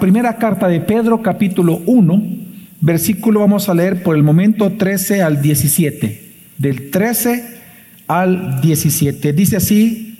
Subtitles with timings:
[0.00, 2.22] Primera carta de Pedro, capítulo 1,
[2.80, 6.34] versículo vamos a leer por el momento 13 al 17.
[6.58, 7.60] Del 13
[8.06, 9.32] al 17.
[9.32, 10.18] Dice así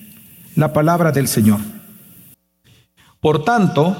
[0.55, 1.61] la palabra del Señor.
[3.21, 3.97] Por tanto,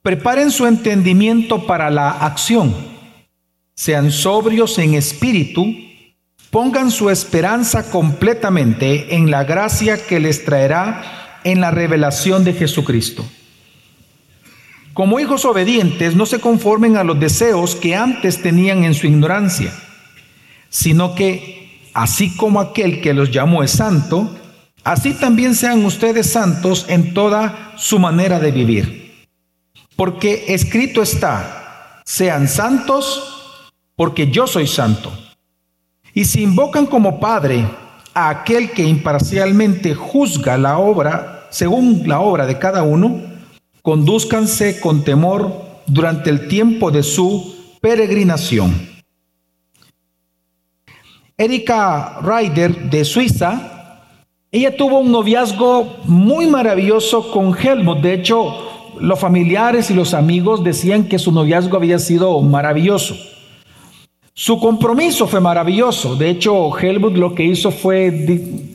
[0.00, 2.74] preparen su entendimiento para la acción.
[3.74, 5.66] Sean sobrios en espíritu.
[6.50, 13.24] Pongan su esperanza completamente en la gracia que les traerá en la revelación de Jesucristo.
[14.94, 19.72] Como hijos obedientes, no se conformen a los deseos que antes tenían en su ignorancia,
[20.68, 24.34] sino que, así como aquel que los llamó es santo,
[24.84, 29.26] así también sean ustedes santos en toda su manera de vivir.
[29.96, 33.62] Porque escrito está, sean santos
[33.96, 35.10] porque yo soy santo.
[36.12, 37.64] Y si invocan como Padre
[38.12, 43.31] a aquel que imparcialmente juzga la obra según la obra de cada uno,
[43.82, 45.52] condúzcanse con temor
[45.86, 48.88] durante el tiempo de su peregrinación.
[51.36, 54.00] Erika Ryder de Suiza,
[54.52, 57.98] ella tuvo un noviazgo muy maravilloso con Helmut.
[58.00, 58.54] De hecho,
[59.00, 63.16] los familiares y los amigos decían que su noviazgo había sido maravilloso.
[64.34, 66.16] Su compromiso fue maravilloso.
[66.16, 68.10] De hecho, Helmut lo que hizo fue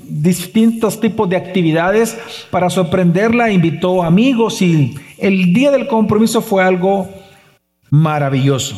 [0.09, 2.17] distintos tipos de actividades
[2.49, 7.09] para sorprenderla, invitó amigos y el día del compromiso fue algo
[7.89, 8.75] maravilloso.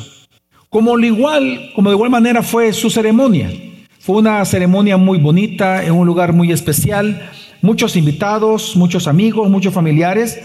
[0.69, 3.51] Como, igual, como de igual manera fue su ceremonia.
[3.99, 7.29] Fue una ceremonia muy bonita, en un lugar muy especial,
[7.61, 10.39] muchos invitados, muchos amigos, muchos familiares.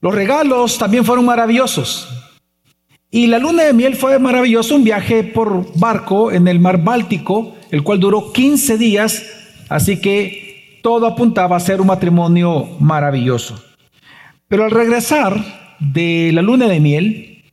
[0.00, 2.08] Los regalos también fueron maravillosos.
[3.10, 7.56] Y la luna de miel fue maravilloso, un viaje por barco en el mar Báltico,
[7.70, 9.24] el cual duró 15 días,
[9.70, 13.62] así que todo apuntaba a ser un matrimonio maravilloso.
[14.48, 15.34] Pero al regresar
[15.78, 17.44] de la luna de miel,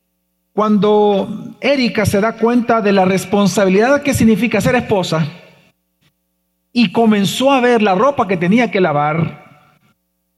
[0.51, 5.27] cuando Erika se da cuenta de la responsabilidad que significa ser esposa,
[6.73, 9.71] y comenzó a ver la ropa que tenía que lavar,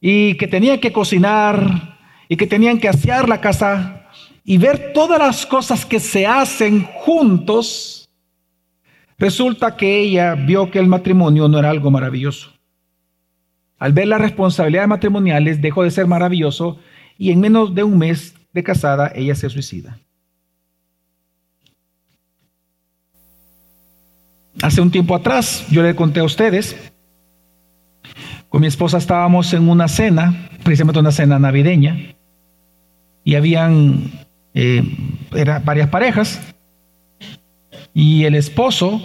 [0.02, 1.98] y que tenía que cocinar,
[2.28, 4.08] y que tenían que asear la casa,
[4.44, 7.99] y ver todas las cosas que se hacen juntos,
[9.20, 12.54] resulta que ella vio que el matrimonio no era algo maravilloso.
[13.78, 16.80] Al ver las responsabilidades matrimoniales dejó de ser maravilloso
[17.18, 20.00] y en menos de un mes de casada ella se suicida.
[24.62, 26.76] Hace un tiempo atrás yo le conté a ustedes,
[28.50, 32.16] con mi esposa estábamos en una cena, precisamente una cena navideña,
[33.24, 34.12] y habían
[34.54, 34.84] eh,
[35.34, 36.49] eran varias parejas,
[38.00, 39.02] y el esposo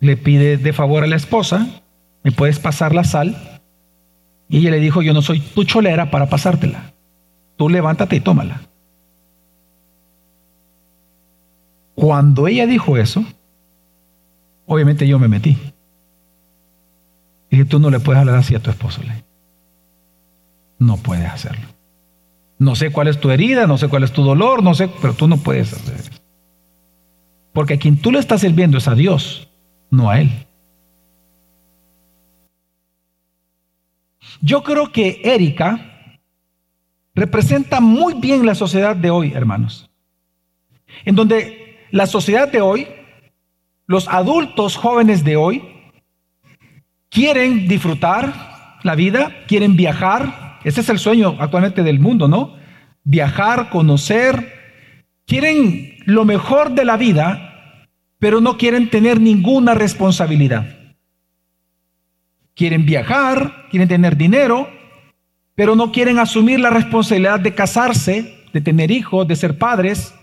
[0.00, 1.82] le pide de favor a la esposa,
[2.22, 3.60] ¿me puedes pasar la sal?
[4.48, 6.94] Y ella le dijo, yo no soy tu cholera para pasártela.
[7.58, 8.62] Tú levántate y tómala.
[11.94, 13.22] Cuando ella dijo eso,
[14.64, 15.58] obviamente yo me metí.
[17.50, 19.02] Y dije, tú no le puedes hablar así a tu esposo.
[20.78, 21.66] No puedes hacerlo.
[22.58, 25.12] No sé cuál es tu herida, no sé cuál es tu dolor, no sé, pero
[25.12, 26.17] tú no puedes hacer eso.
[27.58, 29.48] Porque a quien tú le estás sirviendo es a Dios,
[29.90, 30.30] no a Él.
[34.40, 36.20] Yo creo que Erika
[37.16, 39.90] representa muy bien la sociedad de hoy, hermanos.
[41.04, 42.86] En donde la sociedad de hoy,
[43.88, 45.64] los adultos jóvenes de hoy,
[47.08, 52.54] quieren disfrutar la vida, quieren viajar, ese es el sueño actualmente del mundo, ¿no?
[53.02, 54.56] Viajar, conocer.
[55.26, 57.47] Quieren lo mejor de la vida,
[58.18, 60.66] pero no quieren tener ninguna responsabilidad.
[62.54, 64.68] Quieren viajar, quieren tener dinero,
[65.54, 70.14] pero no quieren asumir la responsabilidad de casarse, de tener hijos, de ser padres,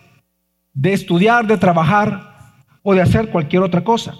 [0.74, 4.16] de estudiar, de trabajar o de hacer cualquier otra cosa.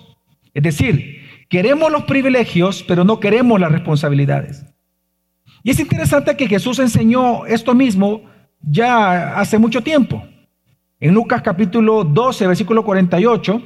[0.54, 4.66] Es decir, queremos los privilegios, pero no queremos las responsabilidades.
[5.64, 8.24] Y es interesante que Jesús enseñó esto mismo
[8.62, 10.24] ya hace mucho tiempo.
[11.06, 13.62] En Lucas capítulo 12, versículo 48,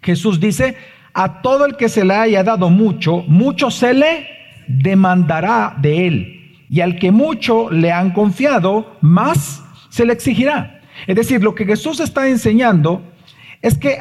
[0.00, 0.76] Jesús dice,
[1.12, 4.28] a todo el que se le haya dado mucho, mucho se le
[4.68, 6.66] demandará de él.
[6.70, 10.80] Y al que mucho le han confiado, más se le exigirá.
[11.08, 13.02] Es decir, lo que Jesús está enseñando
[13.60, 13.98] es que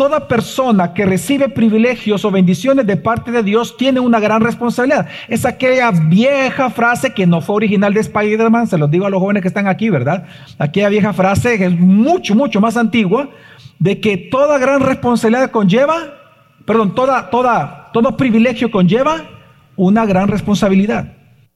[0.00, 5.06] Toda persona que recibe privilegios o bendiciones de parte de Dios tiene una gran responsabilidad.
[5.28, 9.20] Es aquella vieja frase que no fue original de Spider-Man, se los digo a los
[9.20, 10.26] jóvenes que están aquí, ¿verdad?
[10.58, 13.28] Aquella vieja frase que es mucho, mucho más antigua,
[13.78, 15.98] de que toda gran responsabilidad conlleva,
[16.64, 19.28] perdón, toda, toda, todo privilegio conlleva
[19.76, 21.12] una gran responsabilidad.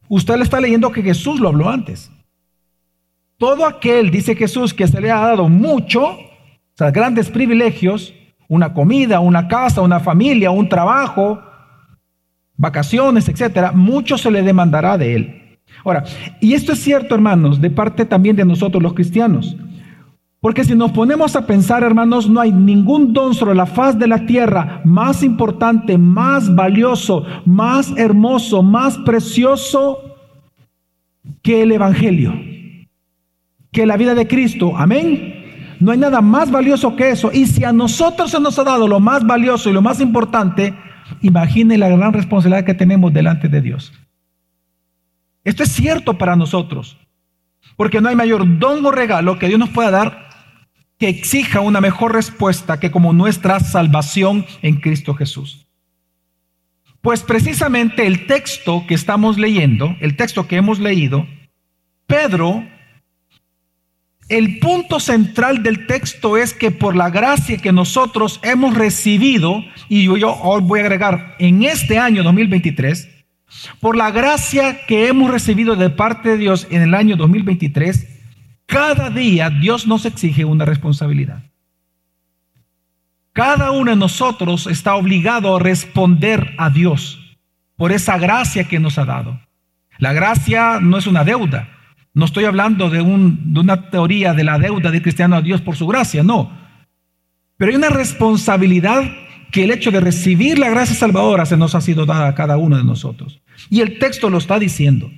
[0.06, 2.11] Usted le está leyendo que Jesús lo habló antes.
[3.38, 8.12] todo aquel, dice Jesús, que se le ha dado mucho, o sea, grandes privilegios,
[8.54, 11.40] una comida, una casa, una familia, un trabajo,
[12.56, 15.58] vacaciones, etcétera, mucho se le demandará de él.
[15.84, 16.04] Ahora,
[16.40, 19.56] y esto es cierto, hermanos, de parte también de nosotros los cristianos.
[20.40, 24.06] Porque si nos ponemos a pensar, hermanos, no hay ningún don sobre la faz de
[24.06, 29.98] la tierra más importante, más valioso, más hermoso, más precioso
[31.42, 32.34] que el Evangelio,
[33.72, 34.76] que la vida de Cristo.
[34.76, 35.33] Amén.
[35.80, 37.30] No hay nada más valioso que eso.
[37.32, 40.74] Y si a nosotros se nos ha dado lo más valioso y lo más importante,
[41.20, 43.92] imagine la gran responsabilidad que tenemos delante de Dios.
[45.44, 46.96] Esto es cierto para nosotros,
[47.76, 50.24] porque no hay mayor don o regalo que Dios nos pueda dar
[50.98, 55.66] que exija una mejor respuesta que como nuestra salvación en Cristo Jesús.
[57.02, 61.26] Pues precisamente el texto que estamos leyendo, el texto que hemos leído,
[62.06, 62.64] Pedro,
[64.28, 70.04] el punto central del texto es que por la gracia que nosotros hemos recibido, y
[70.04, 73.08] yo, hoy voy a agregar, en este año 2023,
[73.80, 78.08] por la gracia que hemos recibido de parte de Dios en el año 2023,
[78.66, 81.42] cada día Dios nos exige una responsabilidad.
[83.32, 87.36] Cada uno de nosotros está obligado a responder a Dios
[87.76, 89.40] por esa gracia que nos ha dado.
[89.98, 91.68] La gracia no es una deuda.
[92.14, 95.87] No estoy hablando de, una teoría de la deuda de cristiano a Dios por su
[95.88, 96.50] gracia, no.
[97.56, 99.02] Pero hay una responsabilidad
[99.50, 102.56] que el hecho de recibir la gracia salvadora se nos ha sido dada a cada
[102.56, 103.40] uno de nosotros.
[103.69, 105.11] Y el texto lo está diciendo,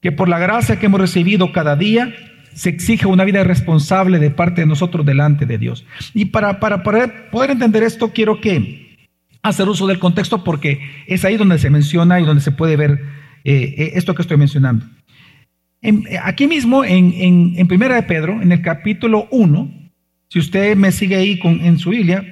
[0.00, 2.12] que por la gracia que hemos recibido cada día,
[2.54, 5.86] se exige una vida responsable de parte de nosotros delante de Dios.
[6.14, 9.08] Y para, poder entender esto, quiero que
[9.42, 13.00] hacer uso del contexto porque es ahí donde se menciona y donde se puede ver
[13.44, 14.84] eh, eh, esto que estoy mencionando.
[16.22, 19.90] Aquí mismo, en, en, en, Primera de Pedro, en el capítulo 1,
[20.28, 22.24] si usted me sigue ahí con, en su Biblia,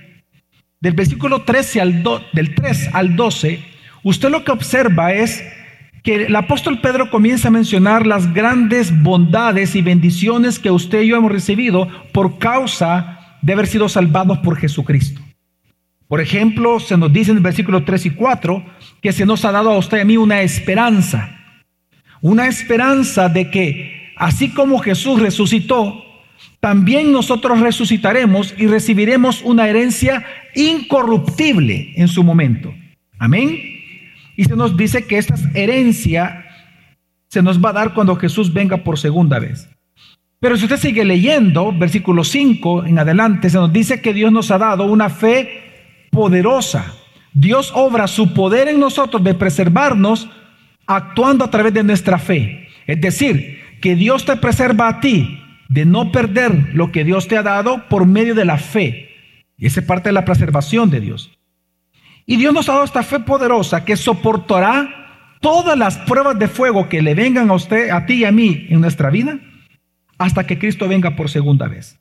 [0.80, 3.60] del versículo 13 al del 3 al 12,
[4.02, 5.42] usted lo que observa es
[6.02, 11.08] que el apóstol Pedro comienza a mencionar las grandes bondades y bendiciones que usted y
[11.08, 15.20] yo hemos recibido por causa de haber sido salvados por Jesucristo.
[16.08, 18.64] Por ejemplo, se nos dice en el versículo 3 y 4
[19.02, 21.35] que se nos ha dado a usted y a mí una esperanza.
[22.20, 26.02] Una esperanza de que así como Jesús resucitó,
[26.60, 30.24] también nosotros resucitaremos y recibiremos una herencia
[30.54, 32.74] incorruptible en su momento.
[33.18, 33.58] Amén.
[34.36, 36.44] Y se nos dice que esta herencia
[37.28, 39.68] se nos va a dar cuando Jesús venga por segunda vez.
[40.40, 44.50] Pero si usted sigue leyendo, versículo 5 en adelante, se nos dice que Dios nos
[44.50, 46.94] ha dado una fe poderosa.
[47.32, 50.28] Dios obra su poder en nosotros de preservarnos
[50.86, 52.68] actuando a través de nuestra fe.
[52.86, 57.36] Es decir, que Dios te preserva a ti de no perder lo que Dios te
[57.36, 59.10] ha dado por medio de la fe.
[59.56, 61.30] Y esa es parte de la preservación de Dios.
[62.26, 66.88] Y Dios nos ha dado esta fe poderosa que soportará todas las pruebas de fuego
[66.88, 69.38] que le vengan a usted, a ti y a mí en nuestra vida,
[70.18, 71.98] hasta que Cristo venga por segunda vez.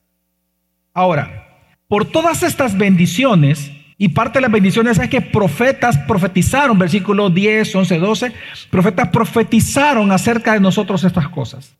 [0.93, 1.45] Ahora,
[1.87, 7.75] por todas estas bendiciones, y parte de las bendiciones es que profetas profetizaron, versículo 10,
[7.75, 8.31] 11, 12,
[8.69, 11.75] profetas profetizaron acerca de nosotros estas cosas.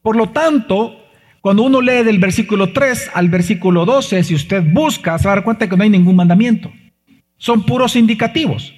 [0.00, 0.96] Por lo tanto,
[1.40, 5.36] cuando uno lee del versículo 3 al versículo 12, si usted busca, se va a
[5.36, 6.70] dar cuenta que no hay ningún mandamiento
[7.42, 8.72] son puros indicativos.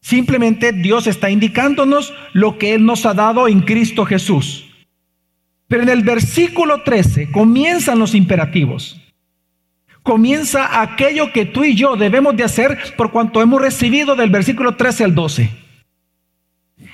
[0.00, 4.64] Simplemente Dios está indicándonos lo que Él nos ha dado en Cristo Jesús.
[5.66, 9.02] Pero en el versículo 13 comienzan los imperativos.
[10.06, 14.76] Comienza aquello que tú y yo debemos de hacer por cuanto hemos recibido del versículo
[14.76, 15.50] 13 al 12.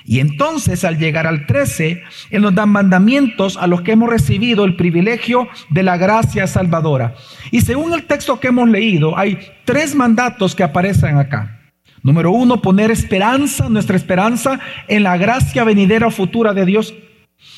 [0.03, 2.01] Y entonces al llegar al 13,
[2.31, 7.13] Él nos da mandamientos a los que hemos recibido el privilegio de la gracia salvadora.
[7.51, 11.61] Y según el texto que hemos leído, hay tres mandatos que aparecen acá.
[12.01, 16.95] Número uno, poner esperanza, nuestra esperanza en la gracia venidera futura de Dios.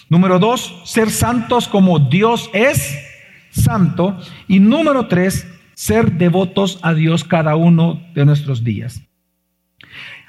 [0.09, 3.14] Número dos, ser santos como Dios es
[3.55, 4.19] santo.
[4.47, 9.01] Y número tres, ser devotos a Dios cada uno de nuestros días.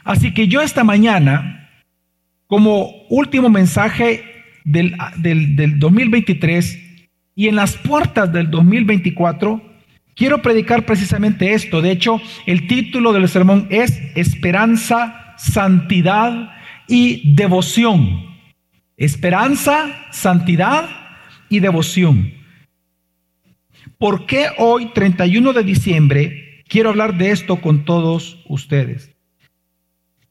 [0.05, 1.57] Así que yo esta mañana
[2.47, 4.25] como último mensaje
[4.65, 4.95] del,
[5.79, 6.79] 2023
[7.35, 9.63] y en las puertas del 2024,
[10.15, 11.83] quiero predicar precisamente esto.
[11.83, 16.51] De hecho, el título del sermón es Esperanza, Santidad
[16.89, 18.37] y Devoción.
[18.97, 20.89] Esperanza, Santidad
[21.49, 22.33] y Devoción.
[23.99, 29.15] ¿Por qué hoy, 31 de diciembre, quiero hablar de esto con todos ustedes?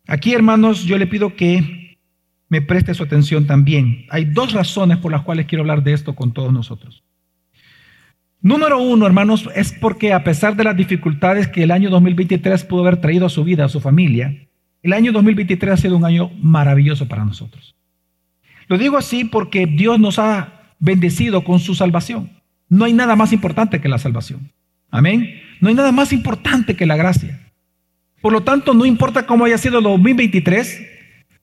[0.08, 1.98] Aquí, hermanos, yo le pido que
[2.48, 4.06] me preste su atención también.
[4.10, 7.04] Hay dos razones por las cuales quiero hablar de esto con todos nosotros.
[8.40, 12.82] Número uno, hermanos, es porque a pesar de las dificultades que el año 2023 pudo
[12.82, 14.48] haber traído a su vida, a su familia,
[14.84, 17.76] el año 2023 ha sido un año maravilloso para nosotros.
[18.68, 22.30] Lo digo así porque Dios nos ha bendecido con su salvación.
[22.70, 24.52] No hay nada más importante que la salvación.
[24.92, 25.42] Amén.
[25.62, 27.40] No hay nada más importante que la gracia.
[28.22, 30.82] Por lo tanto, no importa cómo haya sido el 2023,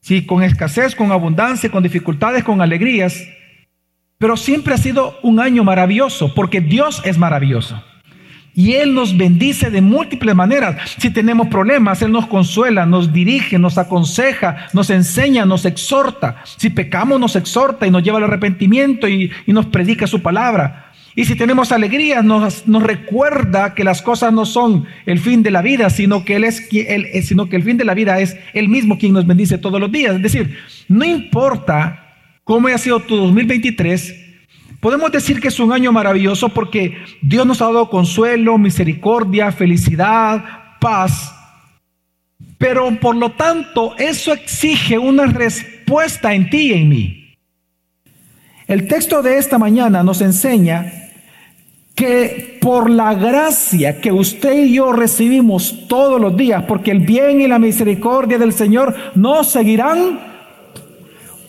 [0.00, 3.22] si con escasez, con abundancia, con dificultades, con alegrías,
[4.18, 7.82] pero siempre ha sido un año maravilloso, porque Dios es maravilloso.
[8.54, 10.76] Y Él nos bendice de múltiples maneras.
[10.98, 16.42] Si tenemos problemas, Él nos consuela, nos dirige, nos aconseja, nos enseña, nos exhorta.
[16.44, 20.91] Si pecamos, nos exhorta y nos lleva al arrepentimiento y, nos predica su palabra.
[21.14, 25.50] Y si tenemos alegría, nos, nos, recuerda que las cosas no son el fin de
[25.50, 28.36] la vida, sino que, él es, él, sino que el fin de la vida es
[28.54, 30.16] Él mismo quien nos bendice todos los días.
[30.16, 30.56] Es decir,
[30.88, 34.22] no importa cómo haya sido tu 2023,
[34.82, 40.44] Podemos decir que es un año maravilloso porque Dios nos ha dado consuelo, misericordia, felicidad,
[40.80, 41.32] paz.
[42.58, 47.34] Pero por lo tanto, eso exige una respuesta en ti y en mí.
[48.66, 51.01] El texto de esta mañana nos enseña
[51.94, 57.40] que por la gracia que usted y yo recibimos todos los días, porque el bien
[57.40, 60.20] y la misericordia del Señor nos seguirán,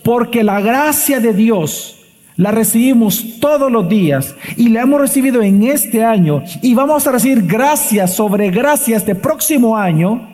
[0.02, 1.94] porque la gracia de Dios
[2.36, 7.12] la recibimos todos los días y la hemos recibido en este año y vamos a
[7.12, 10.28] recibir gracias sobre gracias este próximo año,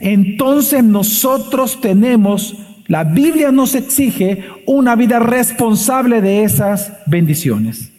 [0.00, 7.97] entonces nosotros tenemos, la Biblia nos exige una vida responsable de esas bendiciones.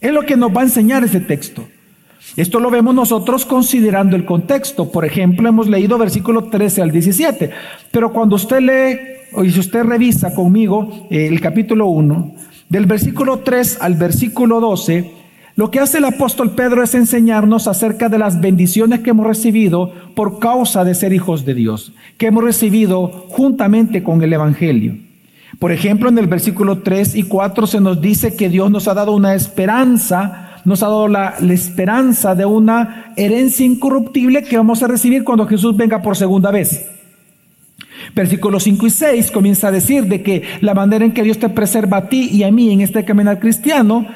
[0.00, 1.66] Es lo que nos va a enseñar ese texto.
[2.36, 4.92] Esto lo vemos nosotros considerando el contexto.
[4.92, 7.50] Por ejemplo, hemos leído versículo 13 al 17.
[7.90, 12.34] Pero cuando usted lee y si usted revisa conmigo eh, el capítulo 1,
[12.68, 15.10] del versículo 3 al versículo 12,
[15.56, 19.92] lo que hace el apóstol Pedro es enseñarnos acerca de las bendiciones que hemos recibido
[20.14, 25.07] por causa de ser hijos de Dios, que hemos recibido juntamente con el Evangelio.
[25.58, 28.94] Por ejemplo, en el versículo 3 y 4 se nos dice que Dios nos ha
[28.94, 34.88] dado una esperanza, nos ha dado la, esperanza de una herencia incorruptible que vamos a
[34.88, 36.86] recibir cuando Jesús venga por segunda vez.
[38.14, 41.48] Versículos 5 y 6 comienza a decir de que la manera en que Dios te
[41.48, 44.06] preserva a ti y a mí en este caminar cristiano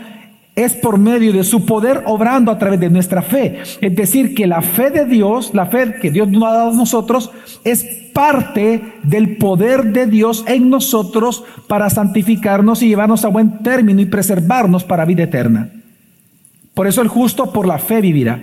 [0.54, 3.60] es por medio de su poder obrando a través de nuestra fe.
[3.80, 6.74] Es decir, que la fe de Dios, la fe que Dios nos ha dado a
[6.74, 7.30] nosotros,
[7.64, 14.00] es parte del poder de Dios en nosotros para santificarnos y llevarnos a buen término
[14.00, 15.70] y preservarnos para vida eterna.
[16.74, 18.42] Por eso el justo por la fe vivirá.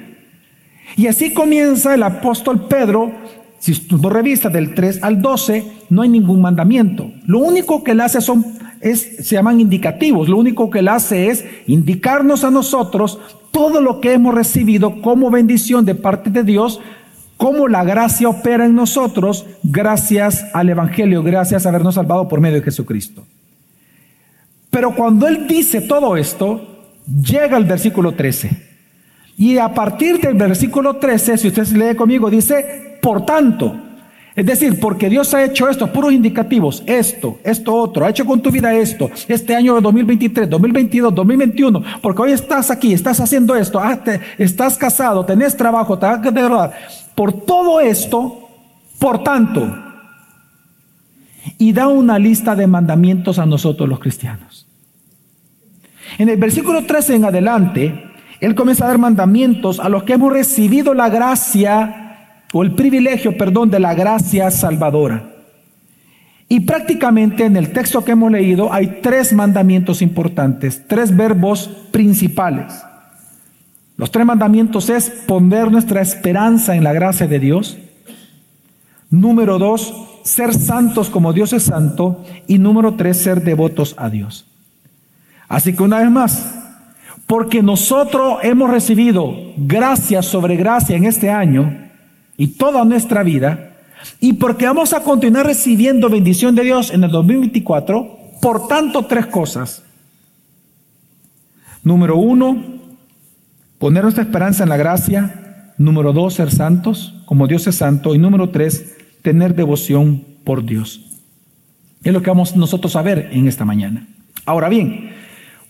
[0.98, 3.12] Y así comienza el apóstol Pedro
[3.60, 7.12] si tú revisas del 3 al 12, no hay ningún mandamiento.
[7.26, 8.46] Lo único que él hace son,
[8.82, 10.30] es, se llaman indicativos.
[10.30, 13.20] Lo único que él hace es indicarnos a nosotros
[13.52, 16.80] todo lo que hemos recibido como bendición de parte de Dios,
[17.38, 22.58] cómo la gracia opera en nosotros gracias al Evangelio, gracias a habernos salvado por medio
[22.58, 23.26] de Jesucristo.
[24.70, 26.62] Pero cuando él dice todo esto,
[27.08, 28.70] llega el versículo 13.
[29.38, 33.74] Y a partir del versículo 13, si usted lee conmigo, dice, por tanto,
[34.40, 38.42] es decir, porque Dios ha hecho esto, puros indicativos, esto, esto otro, ha hecho con
[38.42, 43.54] tu vida esto, este año de 2023, 2022, 2021, porque hoy estás aquí, estás haciendo
[43.54, 44.00] esto, ah,
[44.38, 46.72] estás casado, tenés trabajo, te vas a
[47.16, 48.48] por todo esto,
[48.98, 49.76] por tanto,
[51.58, 54.66] y da una lista de mandamientos a nosotros los cristianos.
[56.18, 58.06] En el versículo 13 en adelante,
[58.40, 62.09] Él comienza a dar mandamientos a los que hemos recibido la gracia
[62.54, 65.36] o el privilegio, perdón, de la gracia salvadora.
[66.48, 72.74] Y prácticamente en el texto que hemos leído hay tres mandamientos importantes, tres verbos principales.
[73.98, 77.78] Los tres mandamientos es poner nuestra esperanza en la gracia de Dios.
[79.12, 82.24] Número dos, ser santos como Dios es santo.
[82.48, 84.48] Y número tres, ser devotos a Dios.
[85.50, 86.56] Así que una vez más,
[87.28, 91.89] porque nosotros hemos recibido gracia sobre gracia en este año,
[92.40, 93.74] y toda nuestra vida,
[94.22, 99.26] y porque vamos a continuar recibiendo bendición de Dios en el 2024, por tanto, tres
[99.26, 99.84] cosas.
[101.84, 102.64] Número uno,
[103.78, 105.74] poner nuestra esperanza en la gracia.
[105.78, 108.16] Número dos, ser santos, como Dios es santo.
[108.16, 111.20] Y número tres, tener devoción por Dios.
[112.06, 114.08] Es lo que vamos nosotros a ver en esta mañana.
[114.46, 115.12] Ahora bien,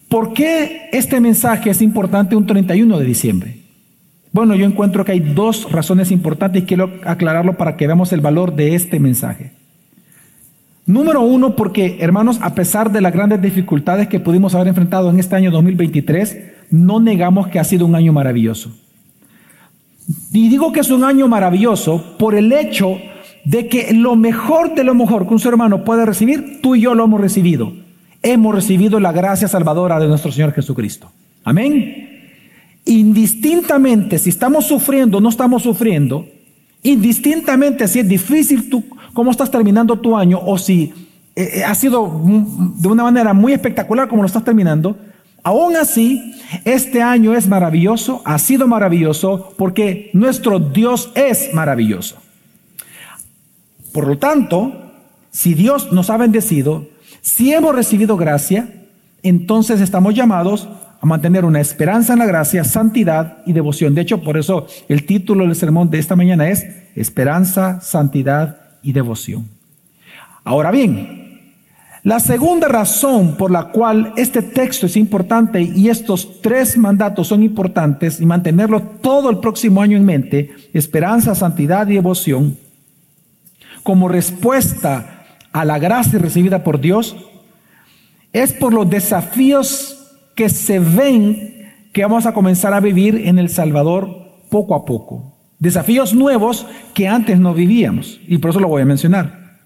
[0.08, 3.69] ¿por qué este mensaje es importante un 31 de diciembre?
[4.32, 8.22] Bueno, yo encuentro que hay dos razones importantes y quiero aclararlo para que veamos el
[8.22, 9.52] valor de este mensaje.
[10.86, 15.20] Número uno, porque hermanos, a pesar de las grandes dificultades que pudimos haber enfrentado en
[15.20, 16.38] este año 2023,
[16.72, 18.72] no negamos que ha sido un año maravilloso.
[20.32, 22.98] Y digo que es un año maravilloso por el hecho
[23.46, 26.82] de que lo mejor de lo mejor que un ser humano puede recibir, tú y
[26.82, 27.72] yo lo hemos recibido.
[28.22, 31.12] Hemos recibido la gracia salvadora de nuestro Señor Jesucristo.
[31.44, 32.09] Amén.
[32.90, 36.26] Indistintamente si estamos sufriendo o no estamos sufriendo,
[36.82, 40.92] indistintamente si es difícil tú, cómo estás terminando tu año o si
[41.36, 42.20] eh, eh, ha sido
[42.78, 44.98] de una manera muy espectacular como lo estás terminando,
[45.44, 46.34] aún así,
[46.66, 52.18] este año es maravilloso, ha sido maravilloso porque nuestro Dios es maravilloso.
[53.94, 54.74] Por lo tanto,
[55.30, 56.88] si Dios nos ha bendecido,
[57.22, 58.88] si hemos recibido gracia,
[59.22, 60.68] entonces estamos llamados
[61.02, 63.96] a mantener una esperanza en la gracia, santidad y devoción.
[63.96, 66.66] De hecho, por eso el título del sermón de esta mañana es
[66.96, 69.48] Esperanza, Santidad y Devoción.
[70.44, 71.20] Ahora bien,
[72.04, 77.44] la segunda razón por la cual este texto es importante y estos tres mandatos son
[77.44, 82.58] importantes y mantenerlo todo el próximo año en mente, esperanza, santidad y devoción,
[83.84, 87.16] como respuesta a la gracia recibida por Dios,
[88.32, 89.99] es por los desafíos
[90.40, 95.38] que se ven que vamos a comenzar a vivir en El Salvador poco a poco.
[95.60, 98.22] Desafíos nuevos que antes no vivíamos.
[98.26, 99.58] Y por eso lo voy a mencionar.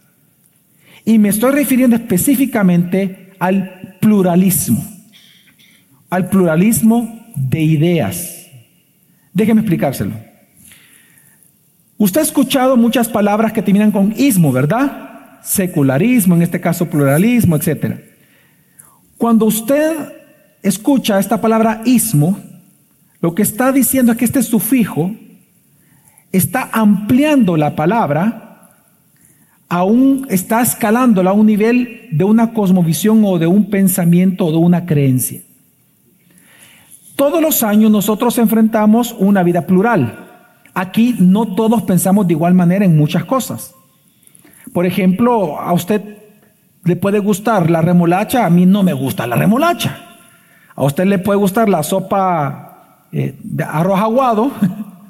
[1.06, 4.84] Y me estoy refiriendo específicamente al pluralismo.
[6.10, 8.48] Al pluralismo de ideas.
[9.32, 10.15] Déjeme explicárselo.
[12.00, 15.39] Usted ha escuchado muchas palabras que terminan con ismo, ¿verdad?
[15.44, 18.00] Secularismo, en este caso pluralismo, etc.
[19.20, 20.23] Cuando usted
[20.63, 22.39] escucha esta palabra ismo,
[23.20, 25.13] lo que está diciendo es que este sufijo
[26.32, 28.72] está ampliando la palabra,
[29.70, 34.58] aún está escalándola a un nivel de una cosmovisión o de un pensamiento o de
[34.58, 35.41] una creencia.
[37.15, 40.30] Todos los años nosotros enfrentamos una vida plural.
[40.73, 43.76] Aquí no todos pensamos de igual manera en muchas cosas.
[44.73, 46.02] Por ejemplo, a usted
[46.84, 50.12] le puede gustar la remolacha, a mí no me gusta la remolacha.
[50.76, 54.52] A usted le puede gustar la sopa eh, de arroz aguado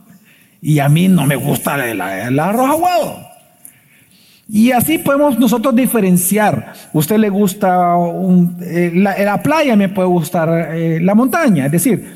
[0.62, 2.02] y a mí no me gusta el,
[2.40, 3.18] arroz aguado.
[4.50, 6.74] Y así podemos nosotros diferenciar.
[6.92, 7.96] Usted le gusta
[8.62, 11.66] eh, la, playa, me puede gustar eh, la montaña.
[11.66, 12.14] Es decir,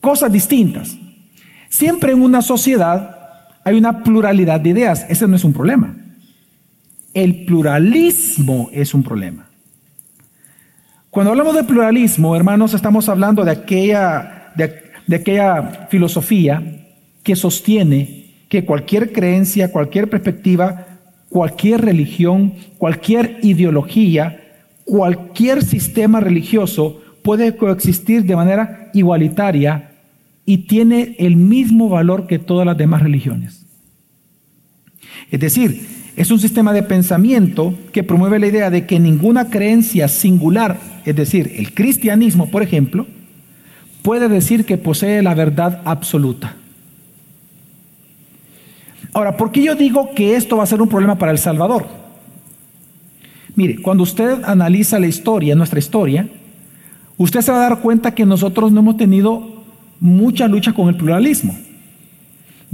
[0.00, 0.96] cosas distintas.
[1.68, 3.18] Siempre en una sociedad
[3.64, 5.06] hay una pluralidad de ideas.
[5.08, 5.96] Ese no es un problema.
[7.12, 9.48] El pluralismo es un problema.
[11.14, 16.60] Cuando hablamos de pluralismo, hermanos, estamos hablando de aquella, de, aquella filosofía
[17.22, 20.88] que sostiene que cualquier creencia, cualquier perspectiva,
[21.28, 24.40] cualquier religión, cualquier ideología,
[24.84, 29.92] cualquier sistema religioso puede coexistir de manera igualitaria
[30.44, 33.63] y tiene el mismo valor que todas las demás religiones.
[35.30, 40.08] Es decir, es un sistema de pensamiento que promueve la idea de que ninguna creencia
[40.08, 43.06] singular, es decir, el cristianismo, por ejemplo,
[44.02, 46.56] puede decir que posee la verdad absoluta.
[49.12, 51.86] Ahora, ¿por qué yo digo que esto va a ser un problema para El Salvador?
[53.56, 56.28] Mire, cuando usted analiza la historia, nuestra historia,
[57.16, 59.64] usted se va a dar cuenta que nosotros no hemos tenido
[60.00, 61.56] mucha lucha con el pluralismo.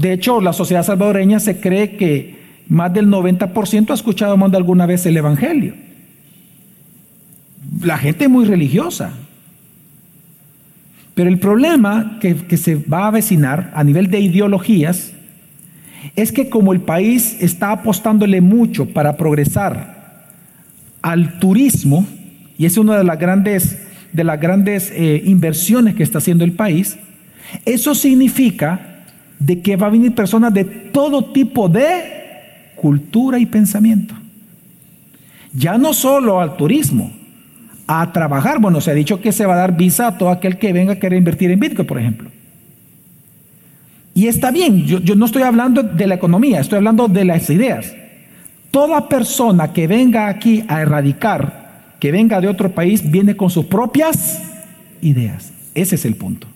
[0.00, 2.34] De hecho, la sociedad salvadoreña se cree que
[2.68, 5.74] más del 90% ha escuchado más alguna vez el Evangelio.
[7.82, 9.12] La gente es muy religiosa.
[11.14, 15.12] Pero el problema que, que se va a avecinar a nivel de ideologías
[16.16, 20.30] es que como el país está apostándole mucho para progresar
[21.02, 22.06] al turismo,
[22.56, 26.52] y es una de las grandes, de las grandes eh, inversiones que está haciendo el
[26.52, 26.96] país,
[27.66, 28.89] eso significa
[29.40, 34.14] de que va a venir personas de todo tipo de cultura y pensamiento.
[35.52, 37.10] Ya no solo al turismo,
[37.88, 38.60] a trabajar.
[38.60, 40.92] Bueno, se ha dicho que se va a dar visa a todo aquel que venga
[40.92, 42.30] a querer invertir en Bitcoin, por ejemplo.
[44.14, 47.48] Y está bien, yo, yo no estoy hablando de la economía, estoy hablando de las
[47.50, 47.92] ideas.
[48.70, 53.64] Toda persona que venga aquí a erradicar, que venga de otro país, viene con sus
[53.64, 54.40] propias
[55.00, 55.52] ideas.
[55.74, 56.46] Ese es el punto.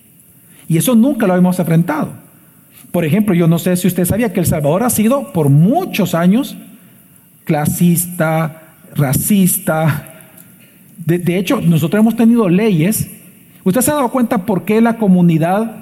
[0.69, 2.24] Y eso nunca lo hemos enfrentado.
[2.95, 6.15] Por ejemplo, yo no sé si usted sabía que El Salvador ha sido por muchos
[6.15, 6.57] años
[7.43, 8.63] clasista,
[8.95, 10.13] racista.
[11.05, 13.11] De, hecho, nosotros hemos tenido leyes.
[13.65, 15.75] ¿Usted se ha dado cuenta por qué la comunidad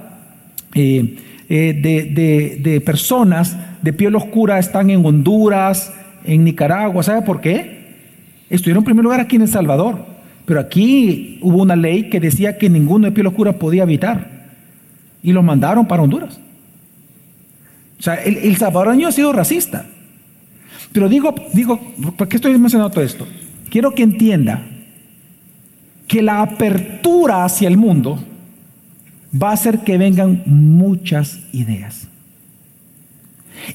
[0.75, 1.19] eh,
[1.51, 5.93] eh, de, personas de piel oscura están en Honduras,
[6.25, 7.03] en Nicaragua?
[7.03, 7.83] ¿Sabe por qué?
[8.49, 9.99] estuvieron en primer lugar aquí en El Salvador,
[10.47, 14.49] pero aquí hubo una ley que decía que ninguno de piel oscura podía habitar
[15.23, 16.41] y los mandaron para Honduras.
[18.03, 19.87] O sea, el, el salvadoreño ha sido racista.
[20.91, 21.79] Pero digo, digo,
[22.17, 23.29] ¿por qué estoy mencionando todo esto?
[23.71, 24.67] Quiero que entienda
[26.09, 28.19] que la apertura hacia el mundo
[29.41, 32.09] va a hacer que vengan muchas ideas.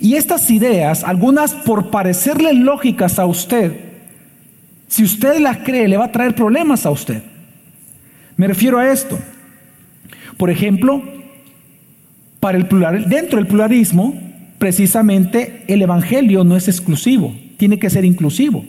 [0.02, 3.80] Y estas ideas, algunas por parecerle lógicas a usted,
[4.90, 7.24] si usted las cree, le va a traer problemas a usted.
[8.36, 9.18] Me refiero a esto.
[10.36, 11.02] Por ejemplo,
[12.40, 14.14] para el plural, dentro del pluralismo,
[14.58, 18.66] precisamente el evangelio no es exclusivo, tiene que ser inclusivo.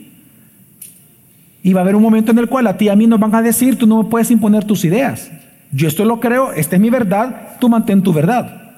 [1.61, 3.19] Y va a haber un momento en el cual a ti y a mí nos
[3.19, 5.31] van a decir, tú no me puedes imponer tus ideas.
[5.71, 8.71] Yo esto lo creo, esta es mi verdad, tú mantén tu verdad.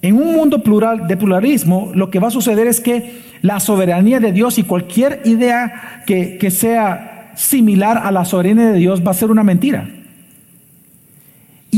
[0.00, 4.20] En un mundo plural de pluralismo, lo que va a suceder es que la soberanía
[4.20, 9.10] de Dios y cualquier idea que, que sea similar a la soberanía de Dios va
[9.10, 9.88] a ser una mentira.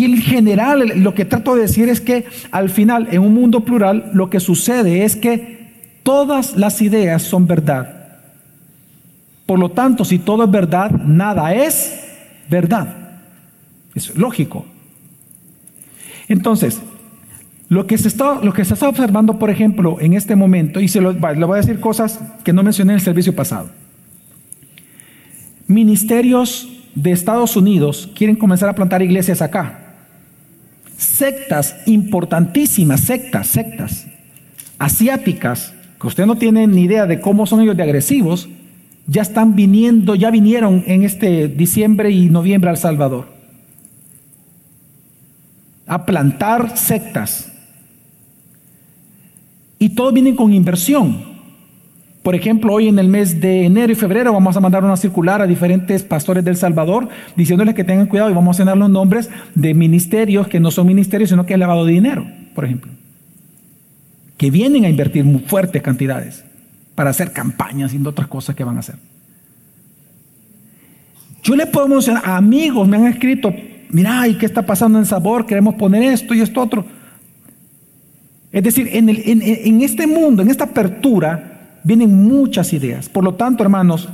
[0.01, 3.67] Y en general, lo que trato de decir es que al final, en un mundo
[3.67, 8.17] plural, lo que sucede es que todas las ideas son verdad.
[9.45, 12.03] Por lo tanto, si todo es verdad, nada es
[12.49, 13.19] verdad.
[13.95, 14.65] Es lógico.
[16.29, 16.81] Entonces,
[17.69, 20.89] lo que, se está, lo que se está observando, por ejemplo, en este momento, y
[20.89, 23.69] se lo, le voy a decir cosas que no mencioné en el servicio pasado.
[25.67, 29.89] Ministerios de Estados Unidos quieren comenzar a plantar iglesias acá.
[31.01, 34.07] Sectas importantísimas, sectas, sectas
[34.79, 38.49] asiáticas, que usted no tiene ni idea de cómo son ellos de agresivos,
[39.07, 43.29] ya están viniendo, ya vinieron en este diciembre y noviembre al Salvador
[45.87, 47.51] a plantar sectas.
[49.79, 51.30] Y todos vienen con inversión.
[52.23, 55.41] Por ejemplo, hoy en el mes de enero y febrero vamos a mandar una circular
[55.41, 59.31] a diferentes pastores del Salvador diciéndoles que tengan cuidado y vamos a tener los nombres
[59.55, 62.93] de ministerios que no son ministerios, sino que es lavado de dinero, por ejemplo.
[64.37, 66.45] Que vienen a invertir muy fuertes cantidades
[66.95, 68.97] para hacer campañas y otras cosas que van a hacer.
[71.43, 73.55] Yo le puedo mencionar, amigos me han escrito,
[73.89, 75.47] mira, ¿y qué está pasando en sabor?
[75.47, 76.85] Queremos poner esto y esto otro.
[78.53, 81.50] Es decir, en, en este mundo, en esta apertura,
[81.85, 83.09] vienen muchas ideas.
[83.09, 84.09] Por lo tanto, hermanos,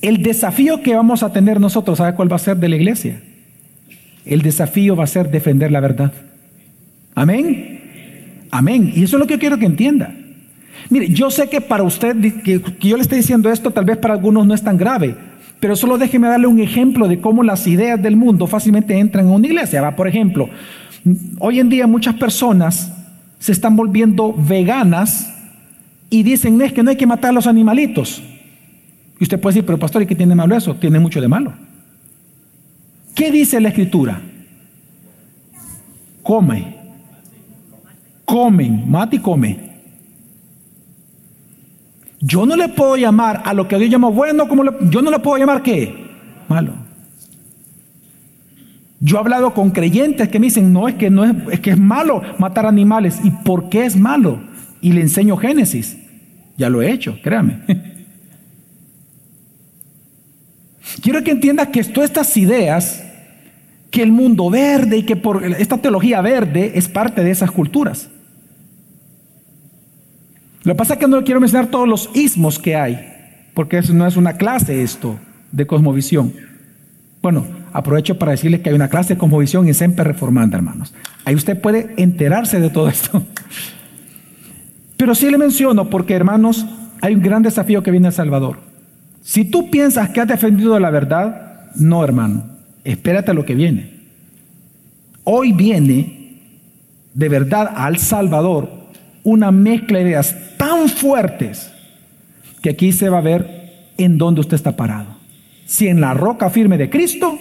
[0.00, 3.20] el desafío que vamos a tener nosotros, ¿sabe cuál va a ser de la iglesia?
[4.24, 6.12] El desafío va a ser defender la verdad.
[7.14, 8.46] Amén.
[8.50, 8.92] Amén.
[8.94, 10.14] Y eso es lo que yo quiero que entienda.
[10.90, 14.14] Mire, yo sé que para usted, que, yo le estoy diciendo esto, tal vez para
[14.14, 15.16] algunos no es tan grave.
[15.60, 19.32] Pero solo déjeme darle un ejemplo de cómo las ideas del mundo fácilmente entran en
[19.32, 19.82] una iglesia.
[19.82, 19.96] ¿va?
[19.96, 20.48] Por ejemplo,
[21.40, 22.92] hoy en día muchas personas
[23.38, 25.34] se están volviendo veganas
[26.10, 28.22] y dicen, es que no hay que matar a los animalitos.
[29.20, 30.74] Y usted puede decir, pero pastor, ¿y qué tiene malo eso?
[30.74, 31.52] Tiene mucho de malo.
[33.14, 34.20] ¿Qué dice la escritura?
[36.22, 36.76] Come.
[38.24, 39.68] Comen, mate y come.
[42.20, 45.18] Yo no le puedo llamar a lo que Dios llama bueno, como yo no le
[45.18, 45.94] puedo llamar qué?
[46.48, 46.74] Malo.
[49.00, 51.70] Yo he hablado con creyentes que me dicen, no, es que, no es, es que
[51.70, 53.20] es malo matar animales.
[53.22, 54.40] ¿Y por qué es malo?
[54.80, 55.96] Y le enseño Génesis.
[56.56, 57.60] Ya lo he hecho, créame.
[61.02, 63.04] Quiero que entiendas que todas estas ideas,
[63.90, 68.08] que el mundo verde y que por esta teología verde es parte de esas culturas.
[70.64, 72.98] Lo que pasa es que no quiero mencionar todos los ismos que hay,
[73.54, 75.18] porque eso no es una clase esto
[75.52, 76.32] de cosmovisión.
[77.22, 80.94] Bueno, aprovecho para decirles que hay una clase de cosmovisión en Semper Reformanda, hermanos.
[81.24, 83.24] Ahí usted puede enterarse de todo esto.
[84.98, 86.66] Pero sí le menciono porque, hermanos,
[87.00, 88.58] hay un gran desafío que viene a Salvador.
[89.22, 92.44] Si tú piensas que has defendido la verdad, no, hermano.
[92.84, 93.90] Espérate a lo que viene.
[95.22, 96.40] Hoy viene
[97.14, 98.70] de verdad al Salvador
[99.22, 101.70] una mezcla de ideas tan fuertes
[102.60, 105.16] que aquí se va a ver en dónde usted está parado.
[105.64, 107.38] Si en la roca firme de Cristo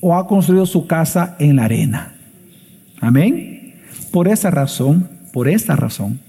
[0.00, 2.14] o ha construido su casa en la arena.
[3.00, 3.74] Amén.
[4.12, 6.20] Por esa razón, por esta razón,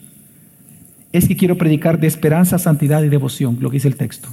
[1.13, 4.29] es que quiero predicar de esperanza, santidad y devoción, lo que dice el texto.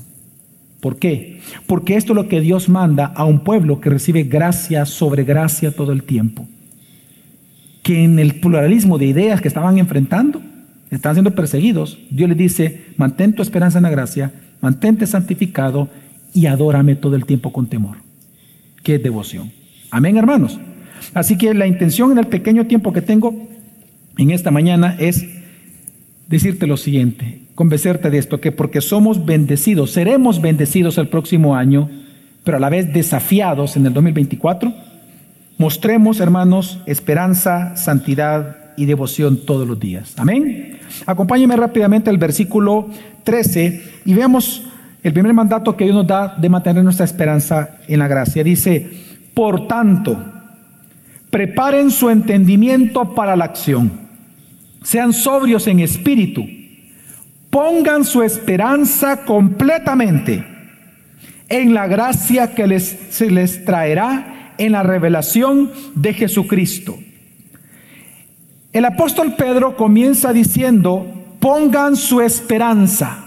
[0.81, 1.41] ¿Por qué?
[1.67, 5.75] Porque esto es lo que Dios manda a un pueblo que recibe gracia sobre gracia
[5.75, 6.47] todo el tiempo
[7.85, 10.41] que en el pluralismo de ideas que estaban enfrentando,
[10.91, 14.33] estaban siendo perseguidos, Dios les dice, mantén tu esperanza en la gracia,
[14.63, 15.91] mantente santificado
[16.33, 17.99] y adórame todo el tiempo con temor.
[18.83, 19.53] Qué devoción.
[19.91, 20.59] Amén, hermanos.
[21.13, 23.49] Así que la intención en el pequeño tiempo que tengo
[24.17, 25.27] en esta mañana es
[26.29, 31.91] decirte lo siguiente, convencerte de esto, que porque somos bendecidos, seremos bendecidos el próximo año,
[32.43, 34.73] pero a la vez desafiados en el 2024,
[35.59, 40.15] mostremos, hermanos, esperanza, santidad y devoción todos los días.
[40.17, 40.79] Amén.
[41.07, 42.89] Acompáñeme rápidamente al versículo
[43.25, 44.65] 13 y veamos
[45.03, 48.43] el primer mandato que Dios nos da de mantener nuestra esperanza en la gracia.
[48.43, 48.91] Dice,
[49.35, 50.17] por tanto,
[51.31, 54.04] preparen su entendimiento para la acción,
[54.85, 56.47] sean sobrios en espíritu,
[57.51, 60.47] pongan su esperanza completamente
[61.49, 66.97] en la gracia que les, se les traerá en la revelación de Jesucristo
[68.75, 71.07] el apóstol Pedro comienza diciendo,
[71.39, 73.24] pongan su esperanza.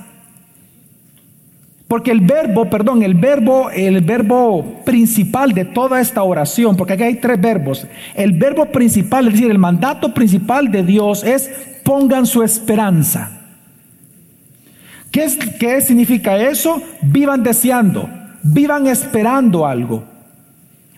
[1.87, 7.03] Porque el verbo, perdón, el verbo, el verbo principal de toda esta oración, porque aquí
[7.03, 7.87] hay tres verbos.
[8.13, 11.49] El verbo principal, es decir, el mandato principal de Dios es
[11.83, 13.31] pongan su esperanza.
[15.11, 16.81] ¿Qué, qué significa eso?
[17.01, 18.09] Vivan deseando,
[18.43, 20.03] vivan esperando algo.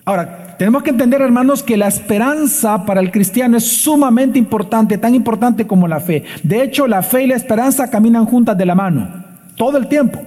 [0.03, 5.13] Ahora, tenemos que entender, hermanos, que la esperanza para el cristiano es sumamente importante, tan
[5.13, 6.23] importante como la fe.
[6.41, 9.23] De hecho, la fe y la esperanza caminan juntas de la mano,
[9.55, 10.19] todo el tiempo.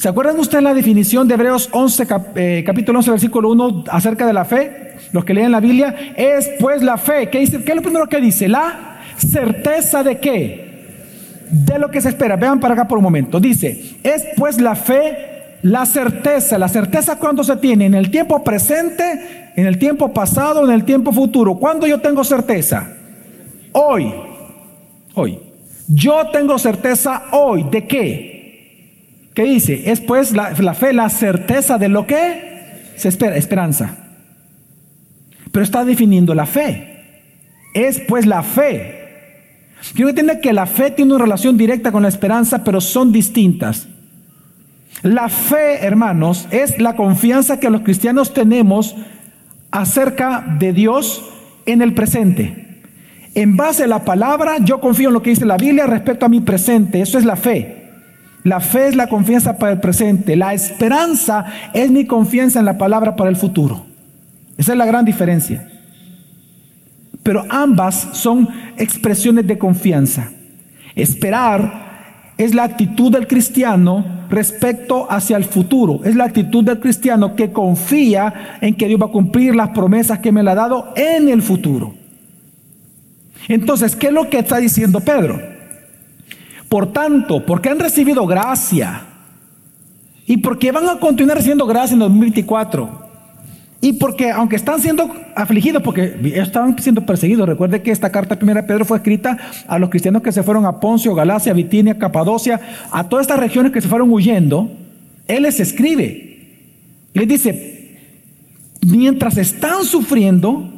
[0.00, 4.32] ¿Se acuerdan ustedes la definición de Hebreos 11, eh, capítulo 11, versículo 1 acerca de
[4.32, 4.94] la fe?
[5.12, 7.28] Los que leen la Biblia, es pues la fe.
[7.28, 7.62] ¿Qué, dice?
[7.62, 8.48] ¿Qué es lo primero que dice?
[8.48, 11.50] La certeza de qué?
[11.50, 12.36] De lo que se espera.
[12.36, 13.38] Vean para acá por un momento.
[13.38, 18.42] Dice, es pues la fe la certeza, la certeza cuando se tiene en el tiempo
[18.42, 21.56] presente, en el tiempo pasado, en el tiempo futuro.
[21.56, 22.90] ¿Cuándo yo tengo certeza?
[23.72, 24.14] Hoy.
[25.12, 25.40] Hoy.
[25.88, 27.66] Yo tengo certeza hoy.
[27.70, 28.39] ¿De qué?
[29.40, 29.90] ¿Qué dice?
[29.90, 33.96] Es pues la, fe, la certeza de lo que se espera, esperanza.
[35.50, 37.06] Pero está definiendo la fe.
[37.72, 38.98] Es pues la fe.
[39.94, 43.88] Quiero entender que la fe tiene una relación directa con la esperanza, pero son distintas.
[45.00, 48.94] La fe, hermanos, es la confianza que los cristianos tenemos
[49.70, 51.24] acerca de Dios
[51.64, 52.82] en el presente.
[53.34, 56.28] En base a la palabra, yo confío en lo que dice la Biblia respecto a
[56.28, 57.00] mi presente.
[57.00, 57.79] Eso es la fe.
[58.42, 60.36] La fe es la confianza para el presente.
[60.36, 63.86] La esperanza es mi confianza en la palabra para el futuro.
[64.56, 65.68] Esa es la gran diferencia.
[67.22, 70.30] Pero ambas son expresiones de confianza.
[70.94, 71.90] Esperar
[72.38, 76.00] es la actitud del cristiano respecto hacia el futuro.
[76.04, 80.20] Es la actitud del cristiano que confía en que Dios va a cumplir las promesas
[80.20, 81.94] que me le ha dado en el futuro.
[83.48, 85.49] Entonces, ¿qué es lo que está diciendo Pedro?
[86.70, 89.02] Por tanto, porque han recibido gracia
[90.24, 93.10] y porque van a continuar recibiendo gracia en 2024,
[93.82, 98.62] y porque, aunque están siendo afligidos, porque estaban siendo perseguidos, recuerde que esta carta primera
[98.62, 102.60] de Pedro fue escrita a los cristianos que se fueron a Poncio, Galacia, Bitinia, Capadocia,
[102.90, 104.70] a todas estas regiones que se fueron huyendo.
[105.26, 106.30] Él les escribe
[107.12, 107.98] les dice:
[108.82, 110.70] mientras están sufriendo,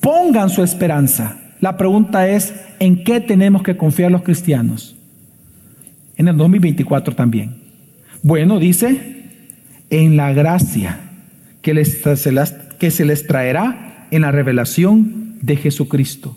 [0.00, 1.36] pongan su esperanza.
[1.60, 4.96] La pregunta es: ¿en qué tenemos que confiar los cristianos?
[6.16, 7.54] En el 2024 también.
[8.22, 9.20] Bueno, dice
[9.90, 10.98] en la gracia
[11.62, 12.02] que, les,
[12.78, 16.36] que se les traerá en la revelación de Jesucristo.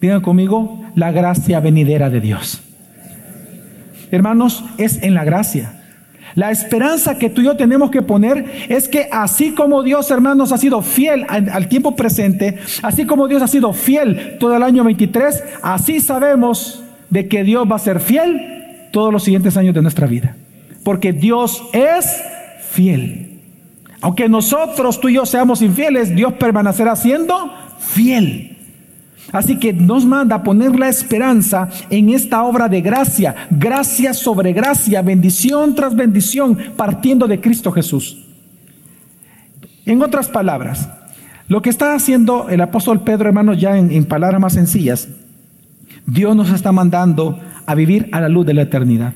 [0.00, 2.62] Digan conmigo, la gracia venidera de Dios.
[4.10, 5.75] Hermanos, es en la gracia.
[6.36, 10.52] La esperanza que tú y yo tenemos que poner es que así como Dios, hermanos,
[10.52, 14.84] ha sido fiel al, tiempo presente, así como Dios ha sido fiel todo el año
[14.84, 19.80] 23, así sabemos de que Dios va a ser fiel todos los siguientes años de
[19.80, 20.36] nuestra vida.
[20.84, 22.22] Porque Dios es
[22.68, 23.40] fiel.
[24.02, 28.55] Aunque nosotros, tú y yo seamos infieles, Dios permanecerá siendo fiel.
[29.32, 34.52] Así que nos manda a poner la esperanza en esta obra de gracia, gracia sobre
[34.52, 38.24] gracia, bendición tras bendición, partiendo de Cristo Jesús.
[39.84, 40.88] En otras palabras,
[41.48, 45.08] lo que está haciendo el apóstol Pedro, hermanos, ya en, en palabras más sencillas,
[46.06, 49.14] Dios nos está mandando a vivir a la luz de la eternidad.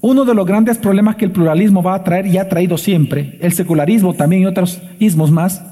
[0.00, 3.38] Uno de los grandes problemas que el pluralismo va a traer y ha traído siempre,
[3.40, 5.64] el secularismo también y otros ismos más,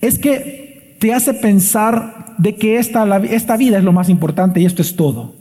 [0.00, 0.61] es que
[1.02, 4.94] te hace pensar de que esta, esta vida es lo más importante y esto es
[4.94, 5.34] todo.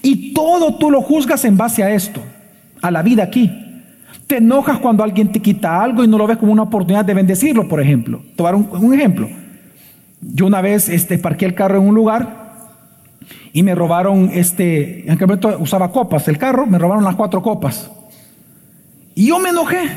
[0.00, 2.22] Y todo tú lo juzgas en base a esto,
[2.80, 3.52] a la vida aquí.
[4.26, 7.12] Te enojas cuando alguien te quita algo y no lo ves como una oportunidad de
[7.12, 8.22] bendecirlo, por ejemplo.
[8.36, 9.28] Tomar un, un ejemplo.
[10.22, 12.70] Yo una vez este, parqué el carro en un lugar
[13.52, 17.42] y me robaron, este, en aquel momento usaba copas el carro, me robaron las cuatro
[17.42, 17.90] copas.
[19.14, 19.90] Y yo me enojé.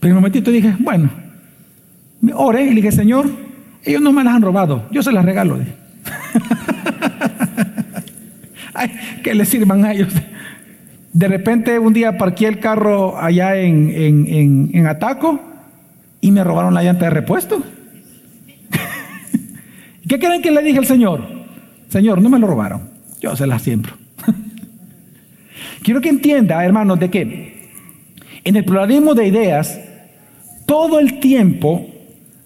[0.00, 1.22] Pero en un momentito dije, bueno,
[2.34, 3.28] oré y le dije, Señor,
[3.84, 5.58] Ellos no me las han robado, yo se las regalo.
[8.74, 8.90] Ay,
[9.22, 10.12] que les sirvan a ellos.
[11.12, 15.40] De repente un día parqué el carro allá en, en Ataco
[16.20, 17.62] y me robaron la llanta de repuesto.
[20.08, 21.22] ¿Qué creen que le dije al Señor?
[21.88, 22.88] Señor, no me lo robaron,
[23.20, 23.92] yo se las siembro.
[25.82, 27.68] Quiero que entienda, hermanos, de que
[28.42, 29.78] en el pluralismo de ideas,
[30.66, 31.86] todo el tiempo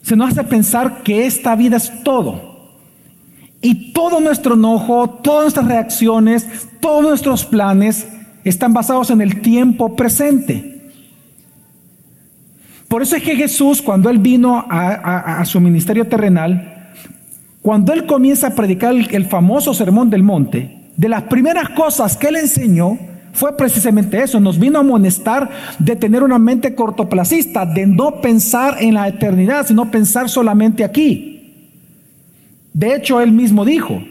[0.09, 2.49] se nos hace pensar que esta vida es todo.
[3.61, 6.47] Y todo nuestro enojo, todas nuestras reacciones,
[6.81, 8.09] todos nuestros planes
[8.43, 10.93] están basados en el tiempo presente.
[12.89, 16.89] Por eso es que Jesús, cuando Él vino a, su ministerio terrenal,
[17.61, 22.29] cuando Él comienza a predicar el, famoso sermón del monte, de las primeras cosas que
[22.29, 22.99] Él enseñó
[23.39, 25.49] fue precisamente eso, nos vino a amonestar
[25.79, 31.39] de tener una mente cortoplacista, de no pensar en la eternidad, sino pensar solamente aquí.
[32.73, 34.03] De hecho, él mismo dijo,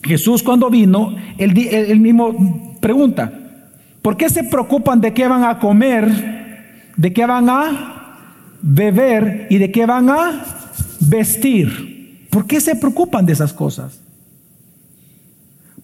[0.00, 3.32] Jesús cuando vino, él, mismo pregunta,
[4.00, 8.18] ¿por qué se preocupan de qué van a comer, de qué van a
[8.62, 10.44] beber y de qué van a
[11.00, 12.28] vestir?
[12.30, 14.05] ¿Por qué se preocupan de esas cosas?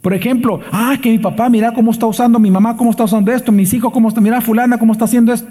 [0.03, 3.33] Por ejemplo, ah, que mi papá, mira cómo está usando, mi mamá cómo está usando
[3.33, 5.49] esto, mis hijos cómo están, mira fulana cómo está haciendo esto.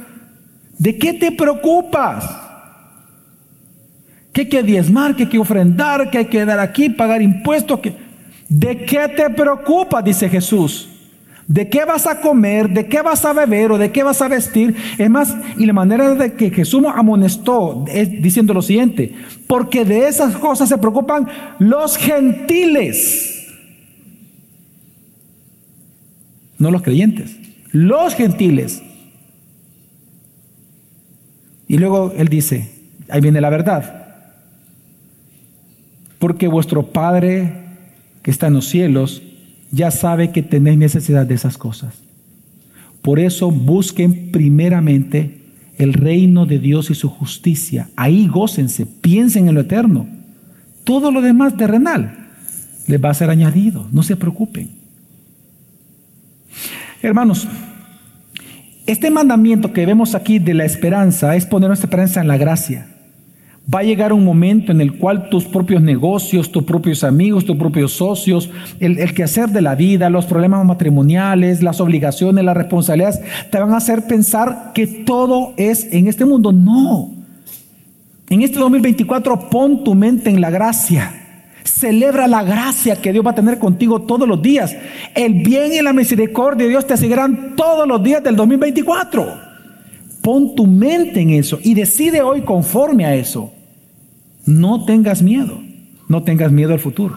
[0.78, 2.52] ¿De qué te preocupas?
[4.34, 7.80] que hay que diezmar, que hay que ofrendar, que hay que dar aquí, pagar impuestos.
[7.80, 7.96] Que...
[8.48, 10.02] ¿De qué te preocupa?
[10.02, 10.88] Dice Jesús.
[11.48, 12.70] ¿De qué vas a comer?
[12.70, 13.74] ¿De qué vas a beber?
[13.74, 14.74] ¿O de qué vas a vestir?
[14.98, 19.14] Es más, y la manera de que Jesús amonestó es diciendo lo siguiente,
[19.48, 21.28] porque de esas cosas se preocupan
[21.60, 23.31] los gentiles,
[26.62, 27.38] no los creyentes,
[27.72, 28.84] los gentiles.
[31.68, 32.70] Y luego él dice,
[33.10, 34.06] ahí viene la verdad,
[36.20, 37.64] porque vuestro Padre
[38.22, 39.24] que está en los cielos
[39.72, 41.96] ya sabe que tenéis necesidad de esas cosas.
[43.02, 45.42] Por eso busquen primeramente
[45.80, 47.90] el reino de Dios y su justicia.
[47.96, 50.08] Ahí gócense, piensen en lo eterno.
[50.84, 52.30] Todo lo demás terrenal
[52.86, 54.81] les va a ser añadido, no se preocupen.
[57.02, 57.48] Hermanos,
[58.86, 62.88] este mandamiento que vemos aquí de la esperanza es poner nuestra esperanza en la gracia.
[63.74, 67.58] Va a llegar un momento en el cual tus propios negocios, tus propios amigos, tus
[67.58, 73.60] propios socios, el, quehacer de la vida, los problemas matrimoniales, las obligaciones, las responsabilidades, te
[73.60, 76.52] van a hacer pensar que todo es en este mundo.
[76.52, 77.12] No.
[78.30, 81.21] En este 2024 pon tu mente en la gracia.
[81.64, 84.76] Celebra la gracia que Dios va a tener contigo todos los días.
[85.16, 89.52] El bien y la misericordia de Dios te seguirán todos los días del 2024.
[90.22, 93.52] Pon tu mente en eso y decide hoy conforme a eso.
[94.46, 95.60] No tengas miedo,
[96.08, 97.16] no tengas miedo al futuro.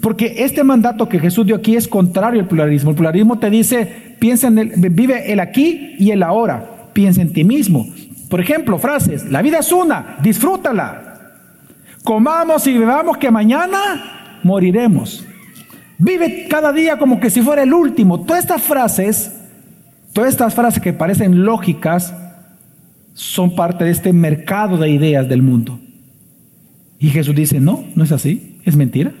[0.00, 2.90] Porque este mandato que Jesús dio aquí es contrario al pluralismo.
[2.90, 6.88] El pluralismo te dice, piensa en el, vive el aquí y el ahora.
[6.92, 7.86] Piensa en ti mismo.
[8.28, 11.05] Por ejemplo, frases, la vida es una, disfrútala.
[12.06, 15.26] Comamos y bebamos que mañana moriremos.
[15.98, 18.20] Vive cada día como que si fuera el último.
[18.20, 19.32] Todas estas frases,
[20.12, 22.14] todas estas frases que parecen lógicas,
[23.12, 25.80] son parte de este mercado de ideas del mundo.
[27.00, 29.12] Y Jesús dice, no, no es así, es mentira.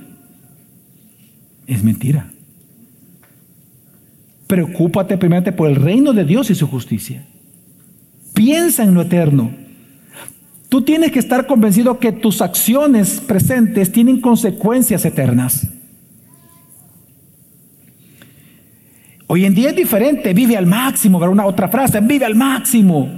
[1.66, 2.30] Es mentira.
[4.46, 7.26] Preocúpate primeramente por el reino de Dios y su justicia.
[8.32, 9.65] Piensa en lo eterno.
[10.76, 15.66] Tú tienes que estar convencido que tus acciones presentes tienen consecuencias eternas.
[19.26, 23.08] Hoy en día es diferente, vive al máximo, pero una otra frase, vive al máximo.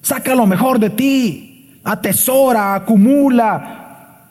[0.00, 1.80] Saca lo mejor de ti.
[1.82, 4.28] Atesora, acumula.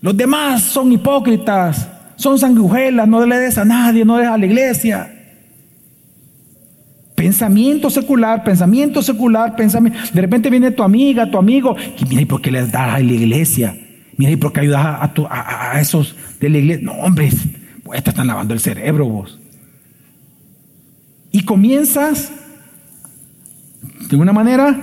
[0.00, 4.44] Los demás son hipócritas, son sanguijuelas, no le des a nadie, no des a la
[4.44, 5.17] iglesia.
[7.18, 9.98] Pensamiento secular, pensamiento secular, pensamiento.
[10.12, 13.00] De repente viene tu amiga, tu amigo, y mira, ¿y por qué les das a
[13.00, 13.76] la iglesia?
[14.16, 16.84] Mira, ¿y por qué ayudas a, esos de la iglesia?
[16.84, 17.30] No, hombre,
[17.82, 19.40] pues te están lavando el cerebro vos.
[21.32, 22.30] Y comienzas,
[24.08, 24.78] de una manera,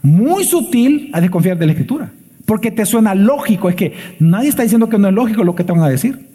[0.00, 2.12] muy sutil a desconfiar de la escritura.
[2.46, 3.68] Porque te suena lógico.
[3.68, 6.28] Es que nadie está diciendo que no es lógico lo que te van a decir.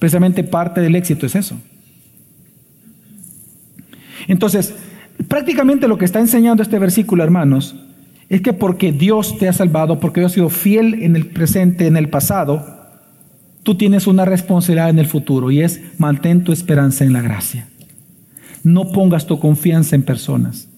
[0.00, 1.56] Precisamente parte del éxito es eso.
[4.28, 4.74] Entonces,
[5.28, 7.76] prácticamente lo que está enseñando este versículo, hermanos,
[8.28, 11.86] es que porque Dios te ha salvado, porque Dios ha sido fiel en el presente,
[11.86, 12.64] en el pasado,
[13.62, 17.68] tú tienes una responsabilidad en el futuro y es mantén tu esperanza en la gracia.
[18.64, 20.68] No pongas tu confianza en personas.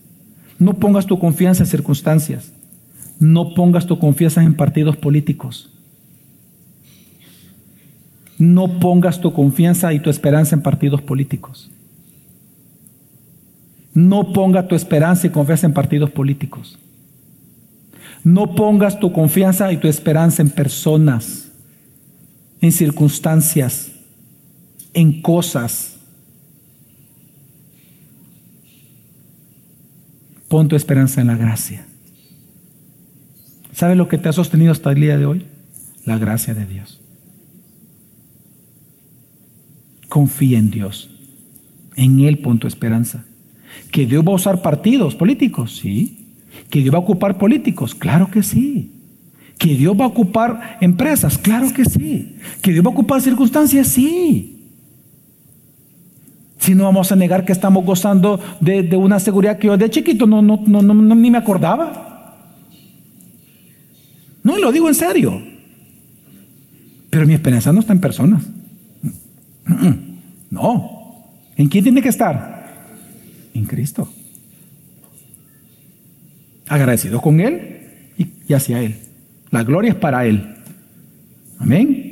[0.59, 2.53] No pongas tu confianza en circunstancias.
[3.21, 5.71] no pongas tu confianza en partidos políticos.
[8.39, 11.69] No pongas tu confianza y tu esperanza en partidos políticos.
[13.99, 16.79] No pongas tu esperanza y confianza en partidos políticos.
[18.23, 21.51] No pongas tu confianza y tu esperanza en personas,
[22.61, 23.91] en circunstancias,
[24.95, 25.97] en cosas.
[30.47, 31.85] Pon tu esperanza en la gracia.
[33.73, 35.45] ¿Sabe lo que te ha sostenido hasta el día de hoy?
[36.05, 37.01] La gracia de Dios.
[40.09, 41.11] Confía en Dios.
[41.97, 43.25] En Él pon tu esperanza.
[43.91, 46.18] Que Dios va a usar partidos políticos, sí.
[46.70, 48.93] Que Dios va a ocupar políticos, claro que sí.
[49.59, 52.36] Que Dios va a ocupar empresas, claro que sí.
[52.62, 54.55] Que Dios va a ocupar circunstancias, sí.
[56.59, 60.26] Si no vamos a negar que estamos gozando de, una seguridad que yo de chiquito
[60.26, 62.36] no, ni me acordaba.
[64.43, 65.43] No, lo digo en serio.
[67.11, 68.43] Pero mi esperanza no está en personas.
[70.51, 71.24] No.
[71.57, 72.58] ¿En quién tiene que estar?
[73.59, 74.09] En Cristo.
[76.69, 78.15] Agradecido con Él
[78.47, 78.97] y hacia Él.
[79.51, 80.55] La gloria es para Él.
[81.59, 82.09] Amén.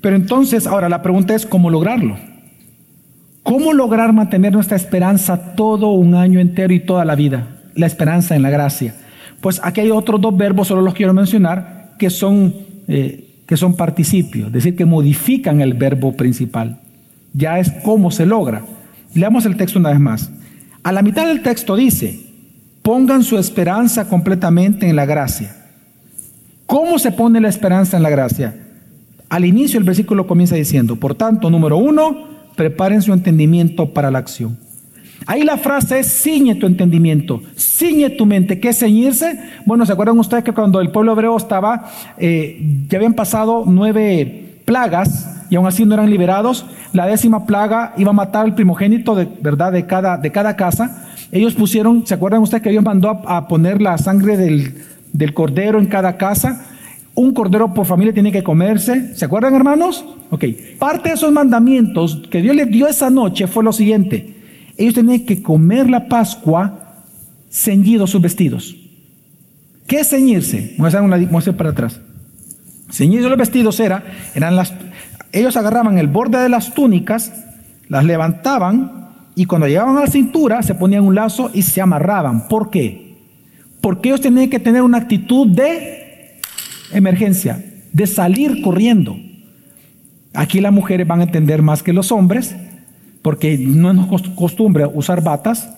[0.00, 2.16] Pero entonces, ahora la pregunta es cómo lograrlo.
[3.42, 7.62] ¿Cómo lograr mantener nuestra esperanza todo un año entero y toda la vida?
[7.74, 8.94] La esperanza en la gracia.
[9.40, 12.54] Pues aquí hay otros dos verbos, solo los quiero mencionar, que son,
[12.88, 16.80] eh, que son participios, es decir, que modifican el verbo principal.
[17.32, 18.62] Ya es cómo se logra.
[19.14, 20.30] Leamos el texto una vez más.
[20.82, 22.20] A la mitad del texto dice,
[22.82, 25.56] pongan su esperanza completamente en la gracia.
[26.66, 28.54] ¿Cómo se pone la esperanza en la gracia?
[29.28, 34.18] Al inicio el versículo comienza diciendo, por tanto, número uno, preparen su entendimiento para la
[34.18, 34.58] acción.
[35.26, 38.58] Ahí la frase es ciñe tu entendimiento, ciñe tu mente.
[38.58, 39.38] ¿Qué es ceñirse?
[39.66, 44.49] Bueno, ¿se acuerdan ustedes que cuando el pueblo hebreo estaba, eh, ya habían pasado nueve
[44.70, 46.64] plagas y aún así no eran liberados?
[46.92, 49.72] La décima plaga iba a matar al primogénito de, ¿verdad?
[49.72, 51.08] de, cada, de cada casa.
[51.32, 54.74] Ellos pusieron, ¿se acuerdan ustedes que Dios mandó a, poner la sangre del,
[55.12, 56.66] del cordero en cada casa?
[57.16, 59.14] un cordero por familia tiene que comerse.
[59.16, 60.04] ¿Se acuerdan, hermanos?
[60.30, 60.44] Ok.
[60.78, 64.36] Parte de esos mandamientos que Dios les dio esa noche fue lo siguiente.
[64.78, 67.02] Ellos tenían que comer la Pascua
[67.50, 68.76] ceñidos sus vestidos.
[69.86, 70.74] ¿Qué es ceñirse?
[70.78, 71.18] Voy a hacer, una,
[71.56, 72.00] para atrás.
[72.90, 74.02] Ceñidos los vestidos era,
[74.34, 74.74] eran las,
[75.32, 77.32] ellos agarraban el borde de las túnicas,
[77.88, 82.48] las levantaban y cuando llegaban a la cintura se ponían un lazo y se amarraban.
[82.48, 83.16] ¿Por qué?
[83.80, 86.38] Porque ellos tenían que tener una actitud de
[86.92, 89.16] emergencia, de salir corriendo.
[90.34, 92.54] Aquí las mujeres van a entender más que los hombres,
[93.22, 95.70] porque no es costumbre usar batas,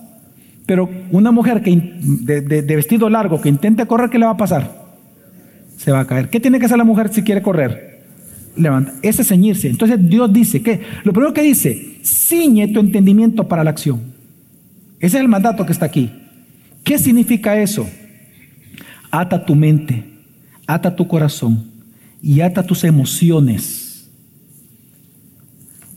[0.67, 4.82] pero una mujer que de, vestido largo que intente correr, ¿qué le va a pasar?
[5.83, 6.31] Se va a caer.
[6.31, 8.05] ¿Qué tiene que hacer la mujer si quiere correr?
[8.57, 8.95] Levanta.
[9.03, 9.69] Ese es ceñirse.
[9.69, 14.01] Entonces Dios dice que, lo primero que dice, ciñe tu entendimiento para la acción.
[15.01, 16.11] Ese es el mandato que está aquí.
[16.85, 17.89] ¿Qué significa eso?
[19.11, 20.13] Ata tu mente
[20.67, 21.71] ata tu corazón
[22.23, 24.11] y ata tus emociones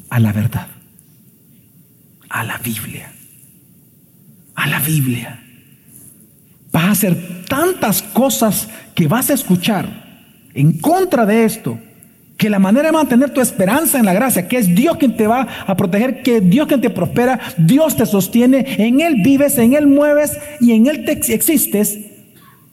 [0.10, 0.68] a la verdad,
[2.30, 3.12] a la Biblia,
[4.56, 5.45] a la Biblia.
[6.76, 9.88] Vas a hacer tantas cosas que vas a escuchar
[10.54, 11.80] en contra de esto,
[12.36, 15.26] que la manera de mantener tu esperanza en la gracia, que es Dios quien te
[15.26, 19.58] va a proteger, que es Dios quien te prospera, Dios te sostiene, en Él vives,
[19.58, 21.98] en Él mueves y en Él te existes,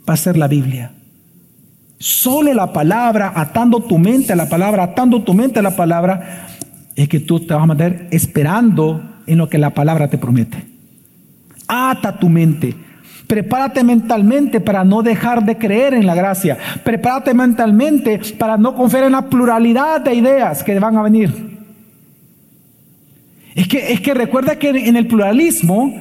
[0.08, 0.90] va a ser la Biblia.
[2.00, 6.48] Solo la palabra, atando tu mente a la palabra, atando tu mente a la palabra,
[6.96, 10.66] es que tú te vas a mantener esperando en lo que la palabra te promete.
[11.68, 12.74] Ata tu mente.
[13.26, 16.58] Prepárate mentalmente para no dejar de creer en la gracia.
[16.84, 21.52] Prepárate mentalmente para no confiar en la pluralidad de ideas que van a venir.
[23.54, 25.92] Es que, es que recuerda que en el pluralismo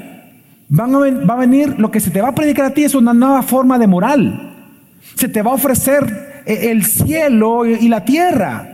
[0.80, 3.44] va a venir, lo que se te va a predicar a ti es una nueva
[3.44, 4.54] forma de moral.
[5.16, 8.71] Se te va a ofrecer eh, el cielo y la tierra.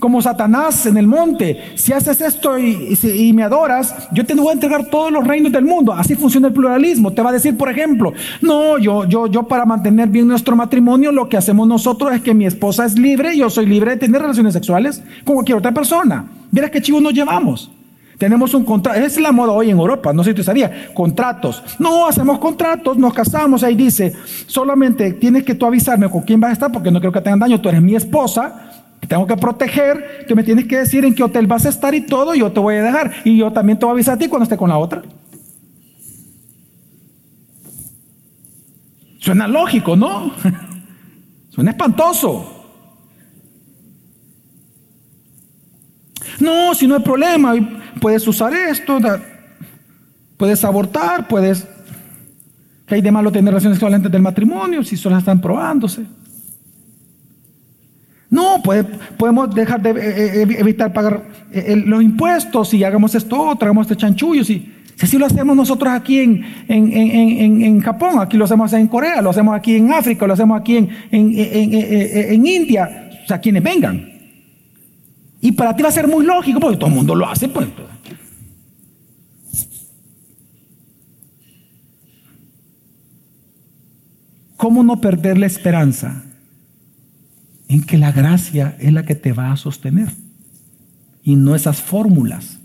[0.00, 4.52] Como Satanás en el monte, si haces esto y, me adoras, yo te voy a
[4.52, 5.92] entregar todos los reinos del mundo.
[5.92, 7.12] Así funciona el pluralismo.
[7.12, 11.12] Te va a decir, por ejemplo, no, yo, yo, yo para mantener bien nuestro matrimonio,
[11.12, 14.22] lo que hacemos nosotros es que mi esposa es libre, yo soy libre de tener
[14.22, 16.24] relaciones sexuales con cualquier otra persona.
[16.50, 17.70] Mira qué chivo nos llevamos.
[18.20, 21.62] Tenemos un contrato, es la moda hoy en Europa, no sé si tú sabías, contratos.
[21.78, 24.12] No, hacemos contratos, nos casamos, ahí dice,
[24.46, 27.38] solamente tienes que tú avisarme con quién vas a estar porque no quiero que tengan
[27.38, 28.69] daño, tú eres mi esposa, te
[29.10, 32.02] tengo que proteger, tú me tienes que decir en qué hotel vas a estar y
[32.02, 34.28] todo, yo te voy a dejar, y yo también te voy a avisar a ti
[34.28, 35.02] cuando esté con la otra.
[39.18, 40.32] Suena lógico, ¿no?
[41.50, 42.68] Suena espantoso.
[46.38, 47.54] No, si no hay problema,
[48.00, 49.00] puedes usar esto,
[50.36, 51.66] puedes abortar, puedes...
[52.86, 56.06] ¿Qué hay de malo tener relaciones sexuales antes del matrimonio si solo están probándose?
[58.30, 58.62] No,
[59.18, 63.96] podemos dejar de eh, eh, evitar pagar eh, los impuestos y hagamos esto, hagamos este
[63.96, 64.44] chanchullo.
[64.44, 69.30] Si, si lo hacemos nosotros aquí en, en, Japón, aquí lo hacemos en Corea, lo
[69.30, 70.76] hacemos aquí en África, lo hacemos aquí
[71.10, 74.08] en, India, o sea, quienes vengan.
[75.40, 77.66] Y para ti va a ser muy lógico, porque todo el mundo lo hace, pues.
[84.56, 86.29] ¿Cómo no perder la esperanza
[87.70, 90.10] en que la gracia es la que te va a sostener
[91.22, 92.58] y no esas fórmulas?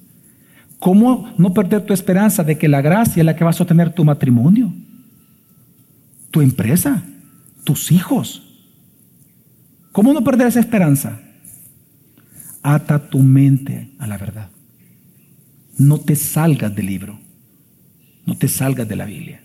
[0.79, 3.93] ¿Cómo no perder tu esperanza de que la gracia es la que va a sostener
[3.93, 4.73] tu matrimonio,
[6.31, 7.03] tu empresa,
[7.63, 8.43] tus hijos?
[9.93, 11.21] ¿Cómo no perder esa esperanza?
[12.65, 14.49] ata tu mente a la verdad.
[15.77, 17.19] No te salgas del libro,
[18.25, 19.43] no te salgas de la Biblia.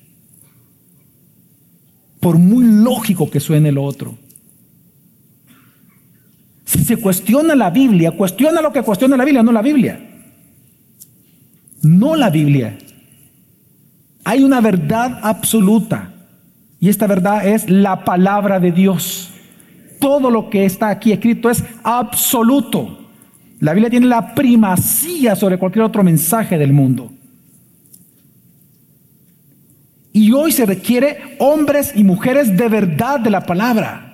[2.19, 4.17] Por muy lógico que suene lo otro.
[6.71, 9.99] Si se cuestiona la Biblia, cuestiona lo que cuestiona la Biblia, no la Biblia.
[11.83, 12.79] No la Biblia.
[14.23, 16.13] Hay una verdad absoluta.
[16.79, 19.33] Y esta verdad es la palabra de Dios.
[19.99, 23.09] Todo lo que está aquí escrito es absoluto.
[23.59, 27.11] La Biblia tiene la primacía sobre cualquier otro mensaje del mundo.
[30.13, 34.10] Y hoy se requiere hombres y mujeres de verdad de la palabra.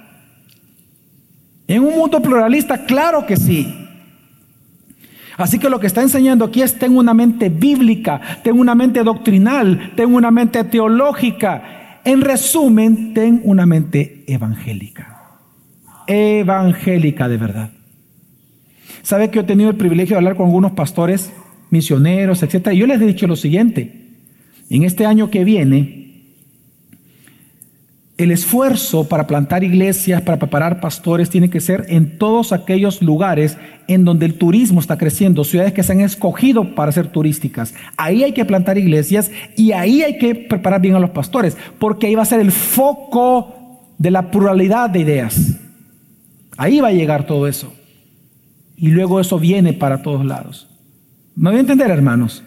[1.69, 3.75] En un mundo pluralista, claro que sí.
[5.37, 9.03] Así que lo que está enseñando aquí es tengo una mente bíblica, tengo una mente
[9.03, 12.01] doctrinal, tengo una mente teológica.
[12.05, 15.21] En resumen, tengo una mente evangélica.
[16.07, 17.71] Evangélica de verdad.
[19.03, 21.33] ¿Sabe que he tenido el privilegio de hablar con algunos pastores,
[21.71, 22.75] misioneros, etcétera?
[22.75, 24.09] Y yo les he dicho lo siguiente:
[24.71, 26.06] en este año que viene,
[28.19, 33.59] el esfuerzo para plantar iglesias, para preparar pastores, tiene que ser en todos aquellos lugares
[33.89, 37.75] en donde el turismo está creciendo, ciudades que se han escogido para ser turísticas.
[37.97, 42.07] Ahí hay que plantar iglesias y ahí hay que preparar bien a los pastores, porque
[42.07, 45.57] ahí va a ser el foco de la pluralidad de ideas.
[46.57, 47.75] Ahí va a llegar todo eso
[48.79, 50.69] y luego eso viene para todos lados.
[51.35, 52.43] ¿Me voy a entender, hermanos?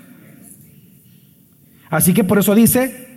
[1.91, 3.08] Así que por eso dice,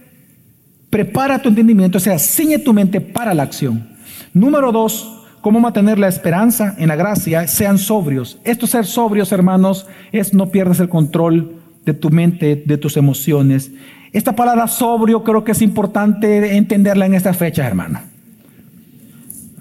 [0.93, 3.89] prepara tu entendimiento, o sea, ciñe tu mente para la acción.
[4.35, 8.39] Número dos, cómo mantener la esperanza en la gracia, sean sobrios.
[8.45, 13.71] Esto ser sobrios, hermanos, es no pierdas el control de tu mente, de tus emociones.
[14.13, 18.03] Esta palabra sobrio creo que es importante entenderla en esta fecha, hermano.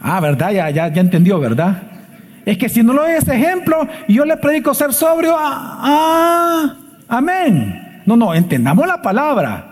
[0.01, 0.51] Ah, ¿verdad?
[0.51, 1.81] Ya, ya, ya entendió, ¿verdad?
[2.45, 6.75] Es que si no lo ese ejemplo yo le predico ser sobrio, ah, ah,
[7.07, 8.01] amén.
[8.05, 9.70] No, no, entendamos la palabra.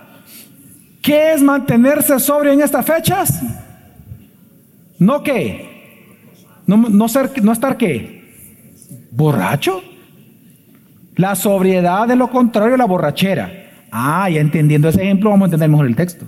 [1.01, 3.41] ¿Qué es mantenerse sobrio en estas fechas?
[4.97, 5.69] ¿No qué?
[6.67, 8.19] ¿No, no, no estar qué?
[9.11, 9.81] ¿Borracho?
[11.15, 13.51] La sobriedad de lo contrario a la borrachera.
[13.91, 16.25] Ah, ya entendiendo ese ejemplo, vamos a entender mejor el texto.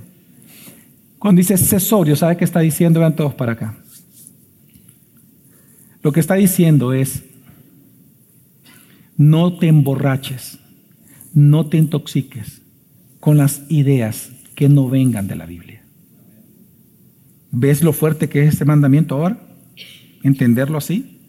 [1.19, 2.99] Cuando dice ser sobrio, ¿sabe qué está diciendo?
[2.99, 3.77] Vean todos para acá.
[6.01, 7.23] Lo que está diciendo es,
[9.17, 10.57] no te emborraches,
[11.33, 12.61] no te intoxiques
[13.19, 15.81] con las ideas que no vengan de la Biblia.
[17.49, 19.39] ¿Ves lo fuerte que es este mandamiento ahora?
[20.21, 21.19] ¿Entenderlo así?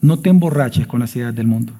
[0.00, 1.72] No te emborraches con las ideas del mundo.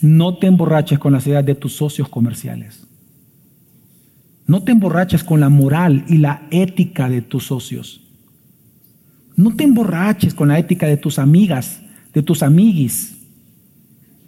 [0.00, 2.84] No te emborraches con las ideas de tus socios comerciales.
[4.44, 8.00] No te emborraches con la moral y la ética de tus socios.
[9.36, 11.80] No te emborraches con la ética de tus amigas,
[12.12, 13.18] de tus amiguis,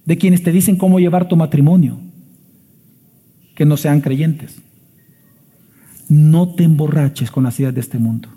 [0.05, 2.06] de quienes te dicen cómo llevar tu matrimonio,
[3.57, 4.59] que no sean creyentes.
[6.09, 8.29] No te emborraches con las ideas de este mundo.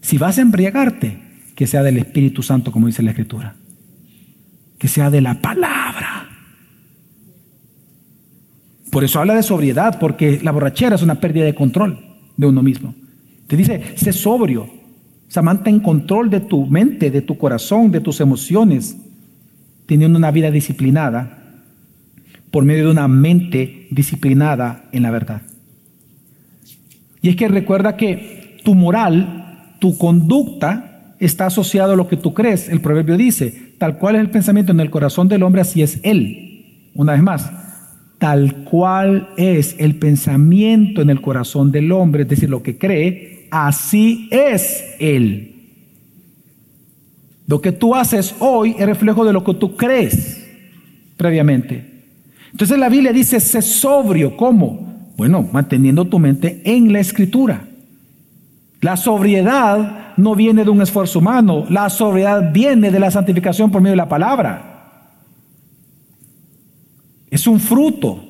[0.00, 1.20] Si vas a embriagarte,
[1.54, 3.54] que sea del Espíritu Santo, como dice la Escritura.
[4.78, 6.28] Que sea de la palabra.
[8.90, 12.02] Por eso habla de sobriedad, porque la borrachera es una pérdida de control
[12.36, 12.94] de uno mismo.
[13.46, 14.62] Te dice, sé sobrio.
[14.62, 18.96] O sea, mantén control de tu mente, de tu corazón, de tus emociones,
[19.86, 21.39] teniendo una vida disciplinada
[22.50, 25.42] por medio de una mente disciplinada en la verdad.
[27.22, 32.34] Y es que recuerda que tu moral, tu conducta está asociado a lo que tú
[32.34, 32.68] crees.
[32.68, 36.00] El proverbio dice, tal cual es el pensamiento en el corazón del hombre, así es
[36.02, 36.90] él.
[36.94, 37.50] Una vez más,
[38.18, 43.46] tal cual es el pensamiento en el corazón del hombre, es decir, lo que cree,
[43.50, 45.46] así es él.
[47.46, 50.46] Lo que tú haces hoy es reflejo de lo que tú crees
[51.16, 51.89] previamente.
[52.50, 54.36] Entonces la Biblia dice, sé sobrio.
[54.36, 55.12] ¿Cómo?
[55.16, 57.66] Bueno, manteniendo tu mente en la escritura.
[58.80, 63.82] La sobriedad no viene de un esfuerzo humano, la sobriedad viene de la santificación por
[63.82, 65.16] medio de la palabra.
[67.30, 68.24] Es un fruto.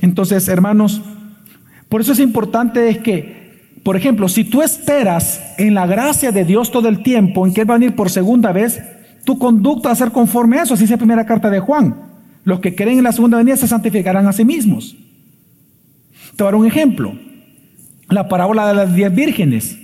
[0.00, 1.02] Entonces, hermanos,
[1.88, 3.38] por eso es importante es que
[3.88, 7.62] por ejemplo, si tú esperas en la gracia de Dios todo el tiempo, en que
[7.62, 8.82] Él va a venir por segunda vez,
[9.28, 10.72] tu conducta va a ser conforme a eso.
[10.72, 11.94] Así es la primera carta de Juan.
[12.44, 14.96] Los que creen en la segunda venida se santificarán a sí mismos.
[16.34, 17.12] Te voy a dar un ejemplo.
[18.08, 19.78] La parábola de las diez vírgenes.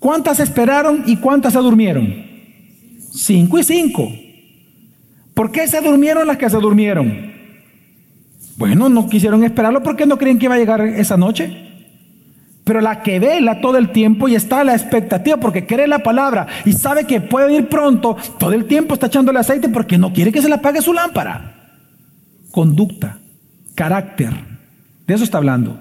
[0.00, 2.12] ¿Cuántas esperaron y cuántas se durmieron?
[3.12, 4.12] Cinco y cinco.
[5.32, 7.32] ¿Por qué se durmieron las que se durmieron?
[8.56, 11.63] Bueno, no quisieron esperarlo porque no creen que iba a llegar esa noche.
[12.64, 15.98] Pero la que vela todo el tiempo y está a la expectativa porque cree la
[15.98, 20.12] palabra y sabe que puede ir pronto, todo el tiempo está echándole aceite porque no
[20.12, 21.54] quiere que se le apague su lámpara.
[22.50, 23.18] Conducta,
[23.74, 24.32] carácter,
[25.06, 25.78] de eso está hablando.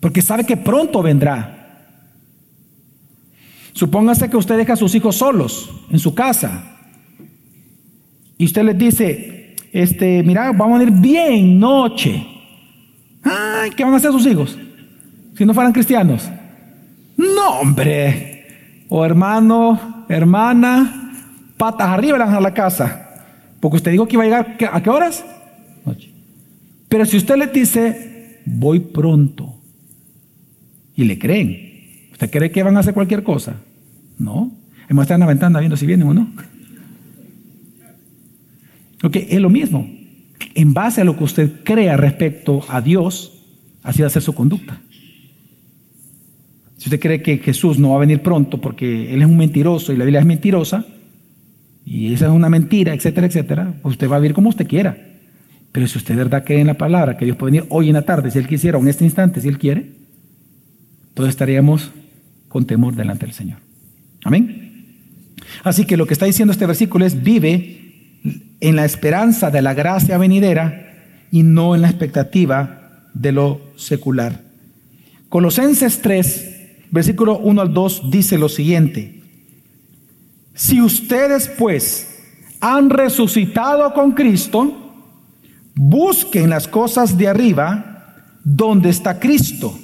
[0.00, 1.54] Porque sabe que pronto vendrá.
[3.74, 6.78] Supóngase que usted deja a sus hijos solos en su casa
[8.38, 12.26] y usted les dice, este, mira, vamos a ir bien noche.
[13.22, 14.56] Ay, ¿qué van a hacer sus hijos?
[15.38, 16.28] Si no fueran cristianos?
[17.16, 18.44] No, hombre.
[18.88, 21.12] O hermano, hermana,
[21.56, 23.08] patas arriba a la casa.
[23.60, 25.24] Porque usted dijo que iba a llegar a qué horas?
[26.88, 29.54] Pero si usted le dice, voy pronto,
[30.96, 33.54] y le creen, ¿usted cree que van a hacer cualquier cosa?
[34.18, 34.50] No.
[34.88, 36.28] Hemos estado en la ventana viendo si vienen o no.
[39.04, 39.88] Ok, es lo mismo.
[40.54, 43.44] En base a lo que usted crea respecto a Dios,
[43.84, 44.80] así va a ser su conducta.
[46.78, 49.92] Si usted cree que Jesús no va a venir pronto porque Él es un mentiroso
[49.92, 50.86] y la Biblia es mentirosa,
[51.84, 54.96] y esa es una mentira, etcétera, etcétera, pues usted va a vivir como usted quiera.
[55.72, 57.94] Pero si usted de verdad cree en la palabra, que Dios puede venir hoy en
[57.94, 59.92] la tarde, si Él quisiera, o en este instante, si Él quiere,
[61.14, 61.90] todos estaríamos
[62.48, 63.58] con temor delante del Señor.
[64.24, 64.68] Amén.
[65.64, 67.78] Así que lo que está diciendo este versículo es, vive
[68.60, 74.42] en la esperanza de la gracia venidera y no en la expectativa de lo secular.
[75.28, 76.47] Colosenses 3,
[76.90, 79.22] versículo 1 al 2 dice lo siguiente.
[80.54, 82.08] Si ustedes pues
[82.60, 84.92] han resucitado con Cristo,
[85.74, 89.78] busquen las cosas de arriba, donde está Cristo,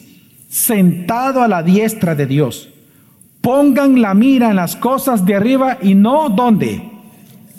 [0.49, 2.69] sentado a la diestra de Dios.
[3.41, 6.91] Pongan la mira en las cosas de arriba y no donde,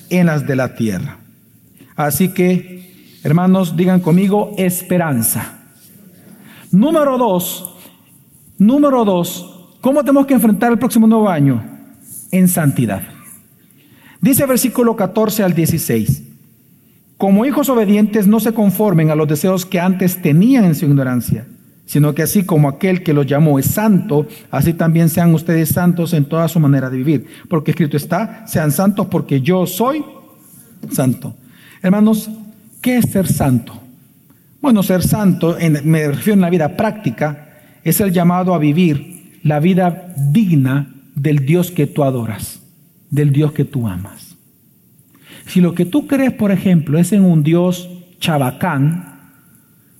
[0.10, 1.20] en las de la tierra.
[1.96, 5.60] Así que, hermanos, digan conmigo esperanza.
[6.72, 7.75] Número dos,
[8.58, 11.62] Número dos, ¿cómo tenemos que enfrentar el próximo nuevo año?
[12.32, 13.02] En santidad.
[14.22, 16.24] Dice versículo 14 al 16.
[17.18, 21.48] Como hijos obedientes no se conformen a los deseos que antes tenían en su ignorancia,
[21.86, 26.14] sino que así como aquel que los llamó es santo, así también sean ustedes santos
[26.14, 27.28] en toda su manera de vivir.
[27.50, 30.04] Porque escrito está, sean santos porque yo soy
[30.92, 31.36] santo.
[31.82, 32.30] Hermanos,
[32.82, 33.82] ¿qué es ser santo?
[34.62, 37.45] Bueno, ser santo, me refiero en la vida práctica,
[37.86, 42.62] es el llamado a vivir la vida digna del Dios que tú adoras,
[43.12, 44.36] del Dios que tú amas.
[45.46, 47.88] Si lo que tú crees, por ejemplo, es en un Dios
[48.20, 49.32] chabacán,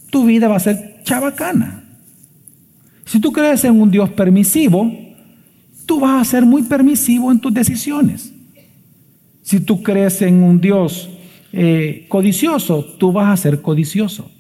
[0.10, 1.84] tu vida va a ser chabacana.
[3.06, 4.92] Si tú crees en un Dios permisivo,
[5.86, 8.34] tú vas a ser muy permisivo en tus decisiones.
[9.44, 11.12] Si tú crees en un Dios
[11.54, 14.32] eh, codicioso, tú vas a ser codicioso.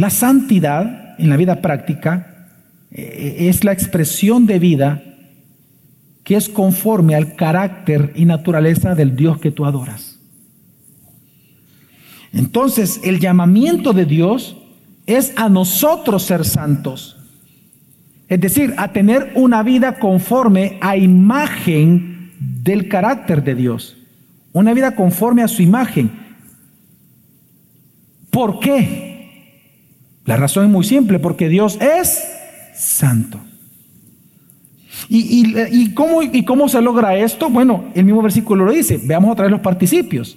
[0.00, 2.48] La santidad en la vida práctica
[2.90, 5.02] eh, es la expresión de vida
[6.24, 10.18] que es conforme al carácter y naturaleza del Dios que tú adoras.
[12.32, 14.56] Entonces, el llamamiento de Dios
[15.04, 17.18] es a nosotros ser santos.
[18.26, 23.98] Es decir, a tener una vida conforme a imagen del carácter de Dios.
[24.54, 26.10] Una vida conforme a su imagen.
[28.30, 29.09] ¿Por qué?
[30.24, 32.24] La razón es muy simple, porque Dios es
[32.74, 33.40] santo.
[35.08, 37.48] ¿Y, cómo, ¿Y cómo se logra esto?
[37.48, 39.00] Bueno, el mismo versículo lo dice.
[39.02, 40.36] Veamos otra vez los participios.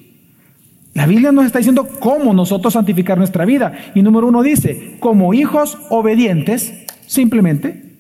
[0.94, 3.74] La Biblia nos está diciendo cómo nosotros santificar nuestra vida.
[3.96, 7.98] Y número uno dice, como hijos obedientes, simplemente,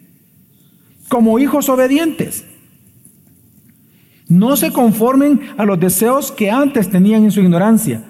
[1.09, 2.45] como hijos obedientes.
[4.27, 8.03] No se conformen a los deseos que antes tenían en su ignorancia.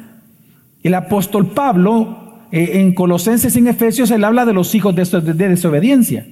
[0.83, 2.22] El apóstol Pablo,
[2.55, 6.27] eh, en Colosenses y en Efesios, él habla de los hijos de, de desobediencia.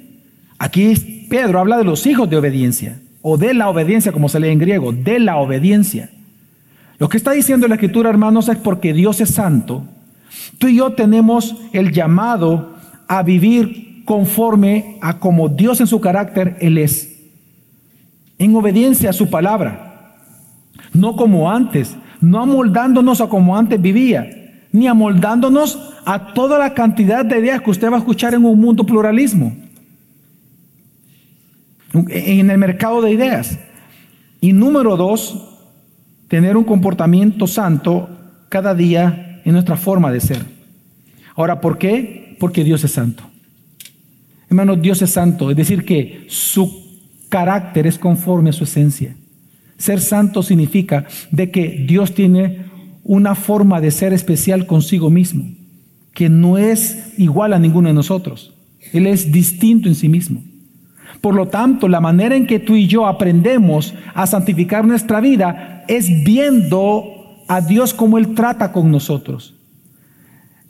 [0.59, 4.49] Aquí Pedro habla de los hijos de obediencia, o de la obediencia, como se lee
[4.49, 6.11] en griego, de la obediencia.
[6.99, 9.83] Lo que está diciendo la escritura, hermanos, es porque Dios es santo.
[10.59, 12.75] Tú y yo tenemos el llamado
[13.07, 17.17] a vivir conforme a como Dios en su carácter Él es
[18.37, 20.17] en obediencia a su palabra,
[20.93, 24.29] no como antes, no amoldándonos a como antes vivía,
[24.71, 28.59] ni amoldándonos a toda la cantidad de ideas que usted va a escuchar en un
[28.59, 29.55] mundo pluralismo,
[31.93, 33.59] en el mercado de ideas.
[34.39, 35.49] Y número dos,
[36.27, 38.09] tener un comportamiento santo
[38.49, 40.45] cada día en nuestra forma de ser.
[41.35, 42.35] Ahora, ¿por qué?
[42.39, 43.23] Porque Dios es santo.
[44.49, 46.99] Hermanos, Dios es santo, es decir, que su
[47.29, 49.15] carácter es conforme a su esencia.
[49.77, 52.65] Ser santo significa de que Dios tiene
[53.03, 55.49] una forma de ser especial consigo mismo,
[56.13, 58.53] que no es igual a ninguno de nosotros.
[58.93, 60.43] Él es distinto en sí mismo.
[61.21, 65.85] Por lo tanto, la manera en que tú y yo aprendemos a santificar nuestra vida
[65.87, 69.55] es viendo a Dios como Él trata con nosotros.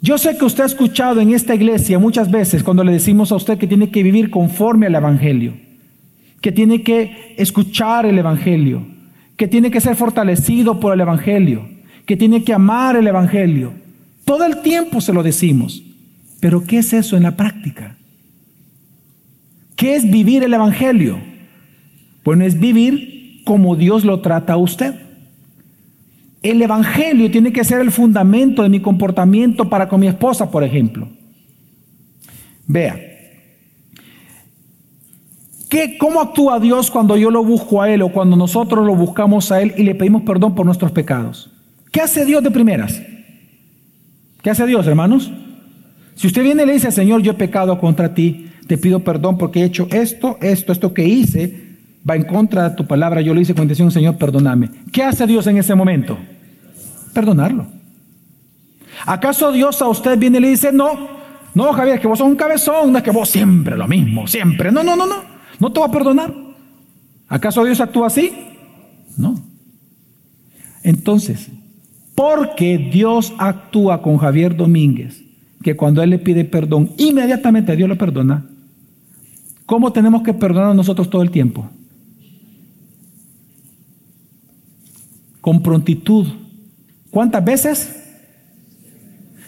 [0.01, 3.35] Yo sé que usted ha escuchado en esta iglesia muchas veces cuando le decimos a
[3.35, 5.53] usted que tiene que vivir conforme al Evangelio
[6.41, 8.85] que tiene que escuchar el Evangelio,
[9.37, 11.69] que tiene que ser fortalecido por el Evangelio,
[12.05, 13.73] que tiene que amar el Evangelio.
[14.25, 15.83] Todo el tiempo se lo decimos.
[16.39, 17.97] Pero ¿qué es eso en la práctica?
[19.75, 21.19] ¿Qué es vivir el Evangelio?
[22.23, 24.95] Bueno, es vivir como Dios lo trata a usted.
[26.41, 30.63] El Evangelio tiene que ser el fundamento de mi comportamiento para con mi esposa, por
[30.63, 31.07] ejemplo.
[32.65, 33.11] Vea,
[35.99, 39.61] ¿Cómo actúa Dios cuando yo lo busco a Él o cuando nosotros lo buscamos a
[39.61, 41.49] Él y le pedimos perdón por nuestros pecados?
[41.91, 43.01] ¿Qué hace Dios de primeras?
[44.41, 45.31] ¿Qué hace Dios, hermanos?
[46.15, 49.37] Si usted viene y le dice, Señor, yo he pecado contra ti, te pido perdón
[49.37, 51.77] porque he hecho esto, esto, esto que hice,
[52.07, 54.69] va en contra de tu palabra, yo le hice con intención, Señor, perdóname.
[54.91, 56.17] ¿Qué hace Dios en ese momento?
[57.13, 57.67] Perdonarlo.
[59.05, 60.91] ¿Acaso Dios a usted viene y le dice, no,
[61.53, 64.71] no, Javier, que vos sos un cabezón, no es que vos siempre lo mismo, siempre.
[64.71, 65.15] No, no, no, no.
[65.59, 66.33] No te va a perdonar.
[67.27, 68.31] ¿Acaso Dios actúa así?
[69.17, 69.41] No.
[70.83, 71.49] Entonces,
[72.21, 75.23] porque Dios actúa con Javier Domínguez,
[75.63, 78.45] que cuando él le pide perdón, inmediatamente Dios lo perdona,
[79.65, 81.67] ¿cómo tenemos que perdonar nosotros todo el tiempo?
[85.41, 86.27] Con prontitud.
[87.09, 87.95] ¿Cuántas veces?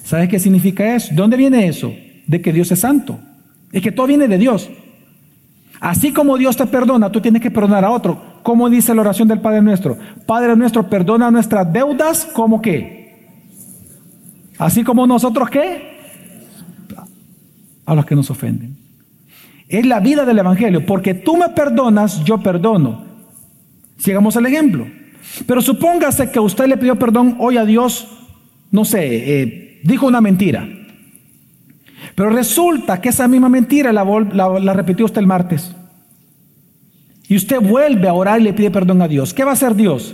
[0.03, 1.09] ¿Sabes qué significa eso?
[1.11, 1.93] ¿De dónde viene eso?
[2.25, 3.19] De que Dios es santo.
[3.71, 4.67] Es que todo viene de Dios.
[5.79, 8.32] Así como Dios te perdona, tú tienes que perdonar a otro.
[8.43, 9.97] ¿Cómo dice la oración del Padre nuestro?
[10.25, 13.03] Padre nuestro, perdona nuestras deudas como qué?
[14.57, 15.93] Así como nosotros qué?
[17.85, 18.77] A los que nos ofenden.
[19.67, 20.85] Es la vida del Evangelio.
[20.85, 23.05] Porque tú me perdonas, yo perdono.
[23.97, 24.85] Sigamos el ejemplo.
[25.47, 28.07] Pero supóngase que usted le pidió perdón hoy a Dios,
[28.71, 30.67] no sé, eh, dijo una mentira.
[32.15, 35.75] Pero resulta que esa misma mentira la, la, repitió usted el martes.
[37.33, 39.33] Y usted vuelve a orar y le pide perdón a Dios.
[39.33, 40.13] ¿Qué va a hacer Dios?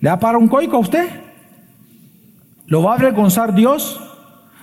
[0.00, 1.08] ¿Le va a parar un coico a usted?
[2.66, 4.00] ¿Lo va a avergonzar Dios?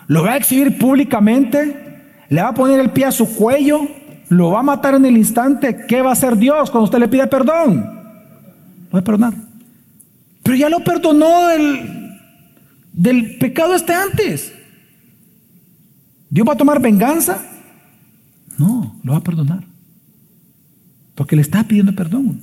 [0.07, 2.25] ¿Lo va a exhibir públicamente?
[2.27, 3.87] ¿Le va a poner el pie a su cuello?
[4.27, 5.85] ¿Lo va a matar en el instante?
[5.87, 7.85] ¿Qué va a hacer Dios cuando usted le pide perdón?
[8.89, 9.33] Lo va a perdonar.
[10.43, 12.19] Pero ya lo perdonó del,
[12.91, 14.53] del pecado este antes.
[16.29, 17.41] ¿Dios va a tomar venganza?
[18.57, 19.72] No, lo va a perdonar.
[21.15, 22.41] Porque le está pidiendo perdón.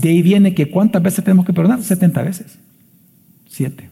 [0.00, 1.82] De ahí viene que cuántas veces tenemos que perdonar?
[1.82, 2.58] 70 veces.
[3.48, 3.90] Siete.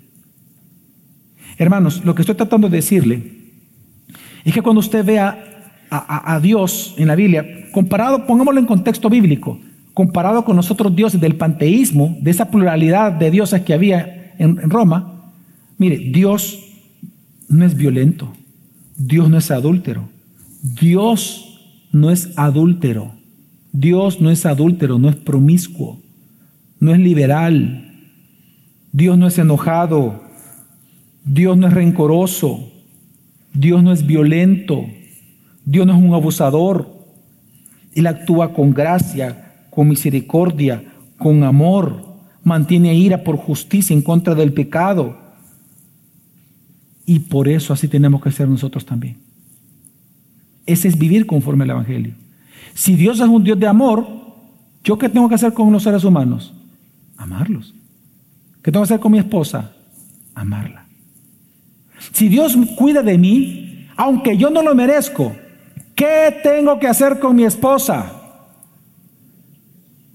[1.59, 3.33] Hermanos, lo que estoy tratando de decirle
[4.45, 5.43] es que cuando usted vea
[5.91, 9.59] a, Dios en la Biblia, comparado, pongámoslo en contexto bíblico,
[9.95, 14.69] comparado con los otros dioses del panteísmo, de esa pluralidad de dioses que había en
[14.69, 15.33] Roma,
[15.79, 16.67] mire, Dios
[17.49, 18.33] no es violento.
[18.97, 20.09] Dios no es adúltero.
[20.63, 21.46] Dios
[22.01, 23.13] no es adúltero.
[23.73, 26.01] Dios no es adúltero, no es promiscuo,
[26.79, 27.83] no es liberal.
[28.93, 30.23] Dios no es enojado.
[31.25, 32.71] Dios no es rencoroso.
[33.53, 34.87] Dios no es violento.
[35.65, 36.95] Dios no es un abusador.
[37.95, 40.85] Él actúa con gracia, con misericordia,
[41.19, 42.05] con amor.
[42.45, 45.17] Mantiene ira por justicia en contra del pecado
[47.07, 49.26] y por eso así tenemos que ser nosotros también.
[50.67, 52.15] Ese es vivir conforme al Evangelio.
[52.75, 54.17] Si Dios es un Dios de amor,
[54.87, 56.55] ¿Yo qué tengo que hacer con los seres humanos?
[57.17, 57.75] Amarlos.
[58.63, 59.73] ¿Qué tengo que hacer con mi esposa?
[60.33, 60.87] Amarla.
[62.13, 65.35] Si Dios cuida de mí, aunque yo no lo merezco,
[65.97, 68.13] ¿qué tengo que hacer con mi esposa?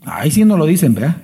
[0.06, 1.18] Ahí sí no lo dicen, ¿verdad?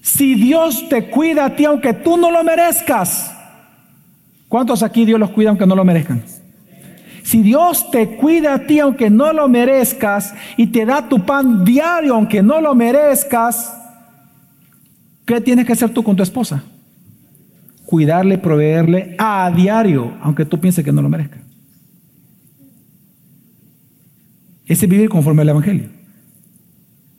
[0.00, 3.32] Si Dios te cuida a ti aunque tú no lo merezcas,
[4.48, 6.24] ¿cuántos aquí Dios los cuida aunque no lo merezcan?
[7.22, 11.64] Si Dios te cuida a ti aunque no lo merezcas y te da tu pan
[11.64, 13.74] diario aunque no lo merezcas,
[15.24, 16.62] ¿qué tienes que hacer tú con tu esposa?
[17.86, 21.38] Cuidarle, proveerle a diario, aunque tú pienses que no lo merezca.
[24.64, 25.90] Ese es vivir conforme al Evangelio.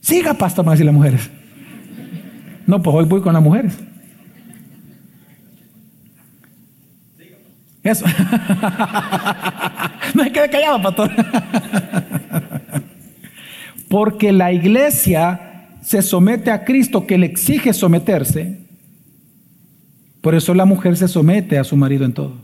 [0.01, 1.29] Siga, pastor, más y las mujeres.
[2.65, 3.77] No, pues hoy voy con las mujeres.
[7.83, 8.05] Eso.
[10.15, 11.11] no se quede callado, pastor.
[13.89, 18.59] Porque la iglesia se somete a Cristo que le exige someterse.
[20.21, 22.41] Por eso la mujer se somete a su marido en todo.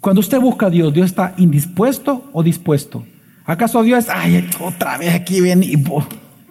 [0.00, 3.04] Cuando usted busca a Dios, ¿Dios está indispuesto o dispuesto?
[3.44, 5.82] ¿Acaso Dios, ay, otra vez aquí viene y...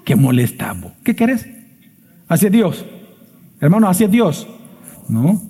[0.03, 0.93] ¿Qué molestamos?
[1.03, 1.47] ¿Qué querés?
[2.27, 2.85] Así es Dios.
[3.59, 4.47] Hermano, así es Dios.
[5.09, 5.41] ¿No?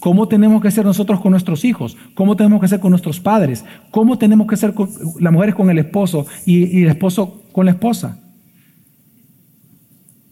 [0.00, 1.96] ¿Cómo tenemos que ser nosotros con nuestros hijos?
[2.14, 3.64] ¿Cómo tenemos que ser con nuestros padres?
[3.90, 4.88] ¿Cómo tenemos que ser con
[5.18, 8.20] las mujeres con el esposo y, el esposo con la esposa?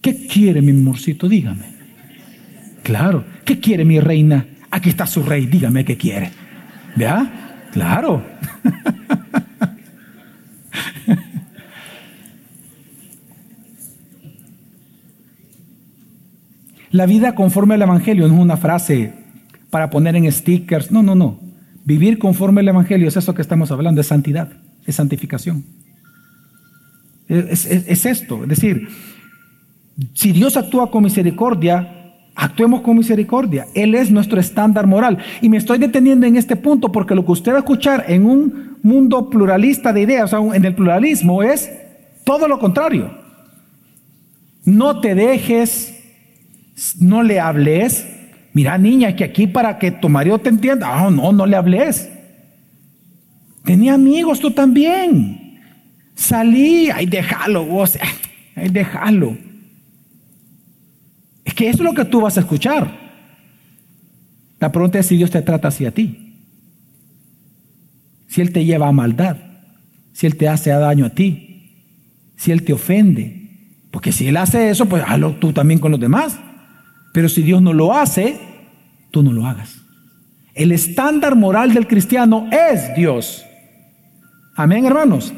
[0.01, 1.29] ¿Qué quiere mi amorcito?
[1.29, 1.75] Dígame.
[2.85, 3.25] Claro.
[3.45, 4.47] ¿Qué quiere mi reina?
[4.71, 5.47] Aquí está su rey.
[5.47, 6.31] Dígame qué quiere.
[6.95, 7.69] ¿Vea?
[7.73, 8.23] Claro.
[16.93, 19.26] La vida conforme al Evangelio no es una frase
[19.77, 20.91] para poner en stickers.
[20.91, 21.39] No, no, no.
[21.85, 24.49] Vivir conforme al Evangelio es eso que estamos hablando, es santidad,
[24.87, 25.66] es santificación.
[27.29, 27.66] Es,
[28.07, 28.89] esto, es decir,
[30.14, 33.66] si Dios actúa con misericordia, actuemos con misericordia.
[33.74, 35.18] Él es nuestro estándar moral.
[35.43, 38.24] Y me estoy deteniendo en este punto porque lo que usted va a escuchar en
[38.24, 41.70] un mundo pluralista de ideas, o sea, en el pluralismo, es
[42.24, 43.11] todo lo contrario.
[44.64, 45.93] No te dejes
[46.99, 48.07] no le hables.
[48.57, 50.89] Mira, niña, que aquí para que tu marido te entienda.
[50.89, 52.09] Ah, no, no le hables.
[53.67, 55.61] Tenía amigos tú también.
[56.15, 57.99] Salí, ay, déjalo, vos,
[58.55, 59.37] ay, déjalo.
[61.45, 62.91] Es que eso es lo que tú vas a escuchar.
[64.59, 66.33] La pregunta es si Dios te trata así a ti.
[68.27, 69.37] Si Él te lleva a maldad.
[70.15, 71.93] Si Él te hace daño a ti.
[72.37, 73.51] Si Él te ofende.
[73.91, 76.39] Porque si Él hace eso, pues hazlo tú también con los demás.
[77.17, 78.39] Pero si Dios no lo hace,
[79.11, 79.79] tú no lo hagas.
[80.53, 83.43] El estándar moral del cristiano es Dios.
[84.55, 85.33] Amén, hermanos.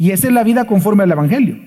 [0.00, 1.58] Y esa es la vida conforme al Evangelio.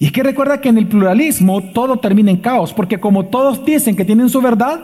[0.00, 3.64] Y es que recuerda que en el pluralismo todo termina en caos, porque como todos
[3.64, 4.80] dicen que tienen su verdad,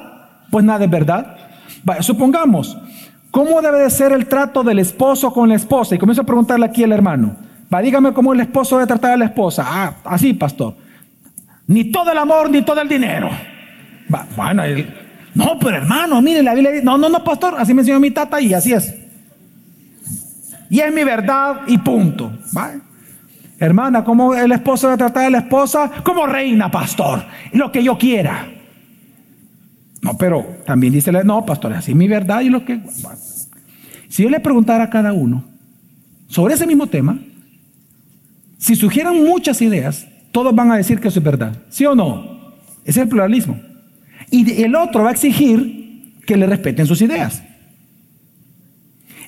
[0.49, 1.37] pues nada es verdad.
[2.03, 2.79] supongamos,
[3.33, 5.97] ¿cómo debe de ser el trato del esposo con la esposa?
[5.97, 7.35] Y comienzo a preguntarle aquí al hermano.
[7.75, 9.65] Va, dígame cómo el esposo debe tratar a la esposa.
[9.67, 10.77] Ah, así, pastor.
[11.71, 13.31] Ni todo el amor, ni todo el dinero.
[14.37, 14.65] bueno,
[15.37, 18.11] no, pero hermano, mire, la Biblia dice, no, no, no, pastor, así me enseñó mi
[18.11, 18.93] tata y así es.
[20.69, 22.33] Y es mi verdad y punto.
[23.57, 25.93] Hermana, ¿cómo el esposo debe tratar a la esposa?
[26.03, 28.49] Como reina, pastor, lo que yo quiera.
[30.03, 32.81] No, pero también dice, no, pastor, así es mi verdad y lo que...
[34.09, 35.45] Si yo le preguntara a cada uno
[36.27, 37.17] sobre ese mismo tema,
[38.59, 41.57] si surgieran muchas ideas, todos van a decir que eso es verdad.
[41.69, 42.55] ¿Sí o no?
[42.85, 43.59] Es el pluralismo.
[44.31, 47.43] Y el otro va a exigir que le respeten sus ideas.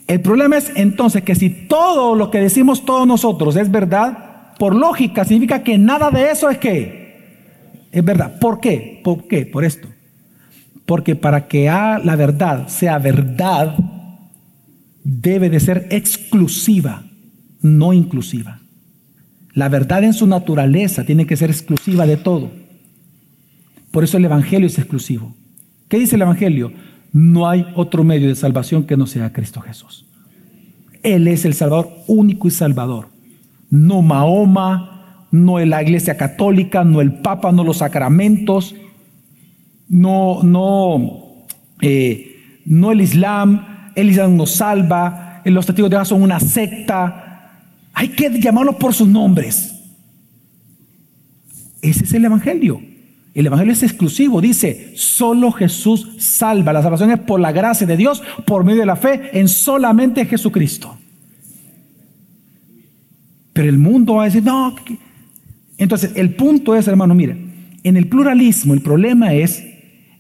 [0.07, 4.75] El problema es entonces que si todo lo que decimos todos nosotros es verdad, por
[4.75, 8.39] lógica significa que nada de eso es que es verdad.
[8.39, 9.01] ¿Por qué?
[9.03, 9.47] ¿Por qué?
[9.47, 9.89] Por esto.
[10.87, 13.77] Porque para que la verdad sea verdad,
[15.05, 17.05] debe de ser exclusiva,
[17.61, 18.62] no inclusiva.
[19.55, 22.51] La verdad en su naturaleza tiene que ser exclusiva de todo.
[23.91, 25.35] Por eso el Evangelio es exclusivo.
[25.89, 26.73] ¿Qué dice el Evangelio?
[27.13, 30.07] No hay otro medio de salvación que no sea Cristo Jesús.
[31.03, 33.09] Él es el Salvador único y Salvador.
[33.69, 38.75] No Mahoma, no la Iglesia Católica, no el Papa, no los sacramentos,
[39.89, 41.45] no, no,
[41.83, 43.91] eh, no el Islam.
[43.95, 45.43] El Islam nos salva.
[45.45, 47.32] Los testigos de Jehová son una secta
[47.93, 49.75] hay que llamarlos por sus nombres.
[51.81, 52.81] Ese es el Evangelio.
[53.35, 54.41] El Evangelio es exclusivo.
[54.41, 56.73] Dice, solo Jesús salva.
[56.73, 60.25] La salvación es por la gracia de Dios, por medio de la fe en solamente
[60.27, 60.97] Jesucristo.
[63.53, 64.75] Pero el mundo va a decir, no.
[65.77, 67.37] Entonces, el punto es, hermano, mire,
[67.83, 69.65] en el pluralismo el problema es,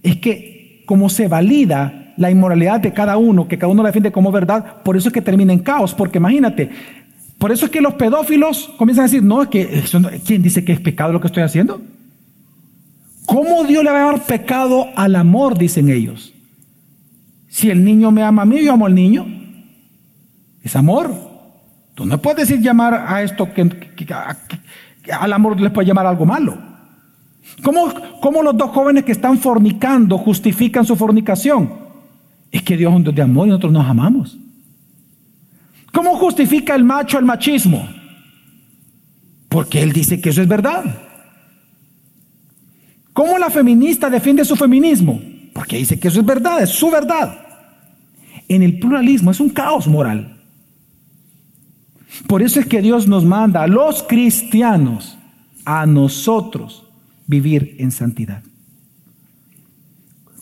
[0.03, 4.13] es que como se valida la inmoralidad de cada uno, que cada uno la defiende
[4.13, 6.71] como verdad, por eso es que termina en caos, porque imagínate,
[7.43, 9.83] por eso es que los pedófilos comienzan a decir, no, es que,
[10.25, 11.83] ¿quién dice que es pecado lo que estoy haciendo?
[13.27, 15.59] ¿Cómo Dios le va a dar pecado al amor?
[15.59, 16.33] Dicen ellos.
[17.49, 19.27] Si el niño me ama a mí, yo amo al niño.
[20.63, 21.13] Es amor.
[21.97, 23.69] Tú no puedes decir llamar a esto que,
[25.13, 26.57] al amor les puede llamar algo malo.
[27.65, 31.73] ¿Cómo, ¿Cómo, los dos jóvenes que están fornicando justifican su fornicación?
[32.53, 34.39] Es que Dios es un Dios de amor y nosotros nos amamos.
[35.93, 37.89] ¿Cómo justifica el macho el machismo?
[39.49, 40.85] Porque él dice que eso es verdad.
[43.13, 45.21] ¿Cómo la feminista defiende su feminismo?
[45.53, 47.39] Porque dice que eso es verdad, es su verdad.
[48.49, 50.41] En el pluralismo es un caos moral.
[52.27, 55.19] Por eso es que Dios nos manda a los cristianos,
[55.65, 56.85] a nosotros,
[57.27, 58.43] vivir en santidad.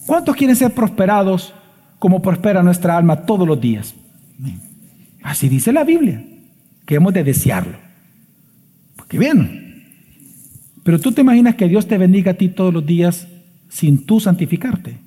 [0.06, 1.52] ¿Cuántos quieren ser prosperados
[1.98, 3.94] como prospera nuestra alma todos los días?
[5.22, 6.24] Así dice la Biblia,
[6.86, 7.78] que hemos de desearlo.
[8.96, 9.60] Porque bien,
[10.82, 13.28] pero tú te imaginas que Dios te bendiga a ti todos los días
[13.68, 14.98] sin tú santificarte.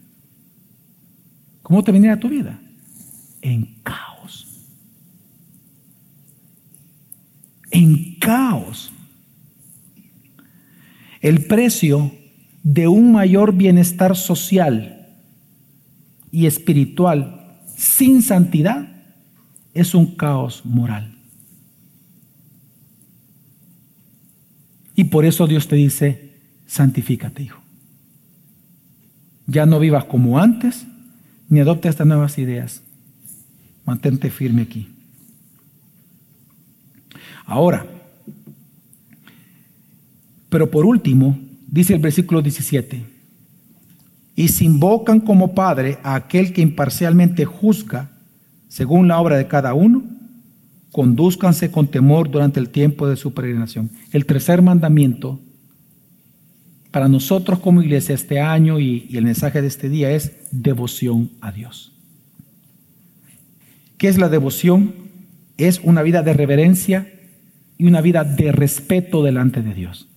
[1.61, 2.59] ¿Cómo te vendría tu vida?
[3.41, 4.67] En caos.
[7.71, 8.91] En caos.
[11.21, 12.11] El precio
[12.63, 15.07] de un mayor bienestar social
[16.31, 18.92] y espiritual sin santidad
[19.73, 21.15] es un caos moral.
[24.95, 26.33] Y por eso Dios te dice,
[26.67, 27.61] santifícate, hijo.
[29.47, 30.85] Ya no vivas como antes,
[31.49, 32.81] ni adopte estas nuevas ideas.
[33.85, 34.87] Mantente firme aquí.
[37.45, 37.85] Ahora,
[40.49, 43.03] pero por último, dice el versículo 17,
[44.35, 48.12] y se invocan como Padre a aquel que imparcialmente juzga
[48.73, 50.01] según la obra de cada uno,
[50.91, 53.91] conduzcanse con temor durante el tiempo de su peregrinación.
[54.11, 55.39] El tercer mandamiento
[56.89, 61.51] para nosotros como iglesia este año y, el mensaje de este día es devoción a
[61.51, 61.93] Dios.
[63.99, 64.95] ¿Qué es la devoción?
[65.59, 67.13] Es una vida de reverencia
[67.77, 70.09] y una vida de respeto delante de Dios.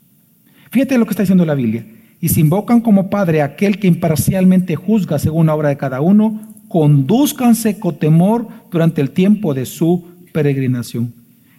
[0.70, 1.84] Fíjate lo que está diciendo la Biblia.
[2.22, 6.55] Y se invocan como Padre aquel que imparcialmente juzga según la obra de cada uno,
[6.68, 11.14] conduzcanse con temor durante el tiempo de su peregrinación.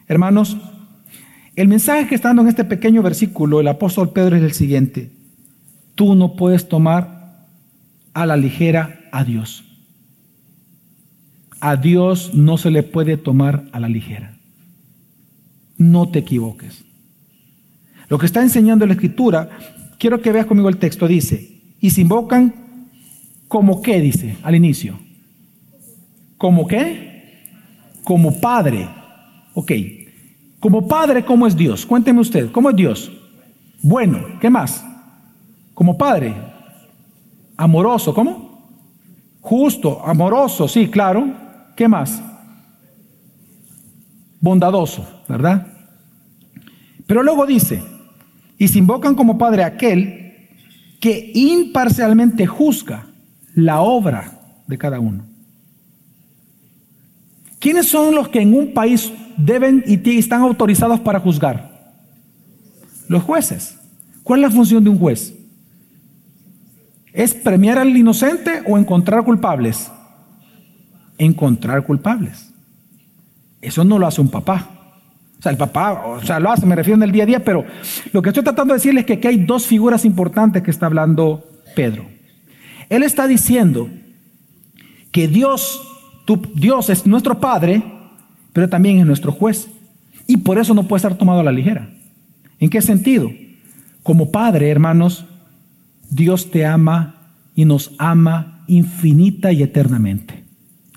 [0.07, 0.57] Hermanos,
[1.55, 5.11] el mensaje que está dando en este pequeño versículo el apóstol Pedro es el siguiente.
[5.95, 7.47] Tú no puedes tomar
[8.13, 9.63] a la ligera a Dios.
[11.59, 14.37] A Dios no se le puede tomar a la ligera.
[15.77, 16.85] No te equivoques.
[18.09, 19.49] Lo que está enseñando la escritura,
[19.97, 22.66] quiero que veas conmigo el texto, dice, y se invocan
[23.47, 24.99] como qué, dice al inicio.
[26.37, 27.07] ¿Como qué?
[28.07, 28.87] como Padre.
[29.53, 29.71] Ok,
[30.61, 31.85] como Padre, ¿cómo es Dios?
[31.85, 33.11] Cuénteme usted, ¿cómo es Dios?
[33.81, 34.81] Bueno, ¿qué más?
[35.73, 36.33] Como Padre,
[37.57, 38.79] amoroso, ¿cómo?
[39.41, 41.27] Justo, amoroso, sí, claro.
[41.75, 42.23] ¿Qué más?
[44.39, 45.67] Bondadoso, ¿verdad?
[47.05, 47.83] Pero luego dice,
[48.57, 50.47] y se invocan como Padre aquel
[51.01, 53.06] que imparcialmente juzga
[53.57, 54.33] la obra
[54.67, 55.23] de cada uno.
[57.59, 61.95] ¿Quiénes son los que en un país deben y están autorizados para juzgar?
[63.07, 63.79] Los jueces.
[64.21, 65.33] ¿Cuál es la función de un juez?
[67.11, 69.91] ¿Es premiar al inocente o encontrar culpables?
[71.17, 72.53] Encontrar culpables.
[73.59, 74.69] Eso no lo hace un papá.
[75.39, 77.43] O sea, el papá, o sea, lo hace, me refiero en el día a día,
[77.43, 77.65] pero
[78.13, 80.85] lo que estoy tratando de decirles es que aquí hay dos figuras importantes que está
[80.85, 81.43] hablando
[81.75, 82.16] Pedro.
[82.89, 83.89] Él está diciendo
[85.11, 85.81] que Dios
[86.53, 87.81] Dios es nuestro Padre,
[88.51, 89.69] pero también es nuestro juez.
[90.27, 91.89] Y por eso no puede estar tomado a la ligera.
[92.59, 93.31] ¿En qué sentido?
[94.03, 95.25] Como Padre, hermanos,
[96.09, 97.15] Dios te ama
[97.55, 100.43] y nos ama infinita y eternamente.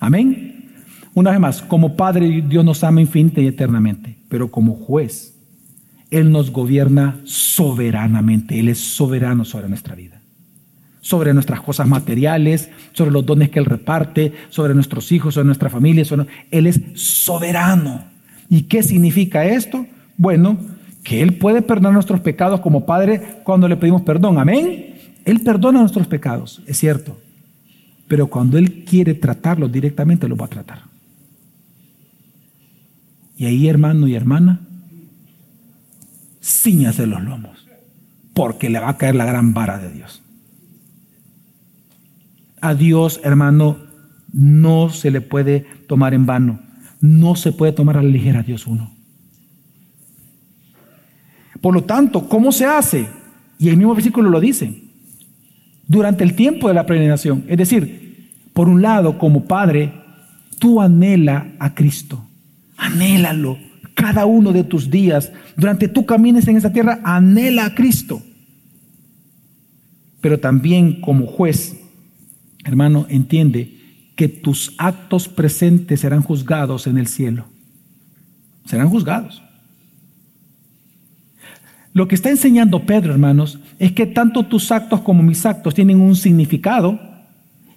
[0.01, 0.73] Amén.
[1.15, 5.37] Una vez más, como Padre Dios nos ama infinita y eternamente, pero como juez,
[6.11, 8.59] Él nos gobierna soberanamente.
[8.59, 10.20] Él es soberano sobre nuestra vida
[11.11, 15.69] sobre nuestras cosas materiales, sobre los dones que Él reparte, sobre nuestros hijos, sobre nuestra
[15.69, 16.05] familia.
[16.53, 18.05] Él es soberano.
[18.49, 19.87] ¿Y qué significa esto?
[20.17, 20.57] Bueno,
[21.03, 24.39] que Él puede perdonar nuestros pecados como Padre cuando le pedimos perdón.
[24.39, 24.95] Amén.
[25.25, 27.19] Él perdona nuestros pecados, es cierto.
[28.07, 30.83] Pero cuando Él quiere tratarlos directamente, los va a tratar.
[33.37, 34.61] Y ahí, hermano y hermana,
[36.41, 37.67] ciñase los lomos,
[38.33, 40.20] porque le va a caer la gran vara de Dios.
[42.61, 43.79] A Dios, hermano,
[44.33, 46.61] no se le puede tomar en vano.
[47.01, 48.95] No se puede tomar a la ligera a Dios uno.
[51.61, 53.09] Por lo tanto, ¿cómo se hace?
[53.59, 54.83] Y el mismo versículo lo dice.
[55.87, 57.45] Durante el tiempo de la peregrinación.
[57.49, 59.93] Es decir, por un lado, como padre,
[60.59, 62.25] tú anhela a Cristo.
[62.77, 63.59] Anhélalo.
[63.95, 68.23] Cada uno de tus días, durante tu camines en esa tierra, anhela a Cristo.
[70.21, 71.80] Pero también como juez,
[72.65, 73.77] hermano, entiende
[74.17, 77.47] que tus actos presentes serán juzgados en el cielo.
[78.67, 79.43] Serán juzgados.
[81.93, 86.01] Lo que está enseñando Pedro, hermanos, es que tanto tus actos como mis actos tienen
[86.01, 87.01] un significado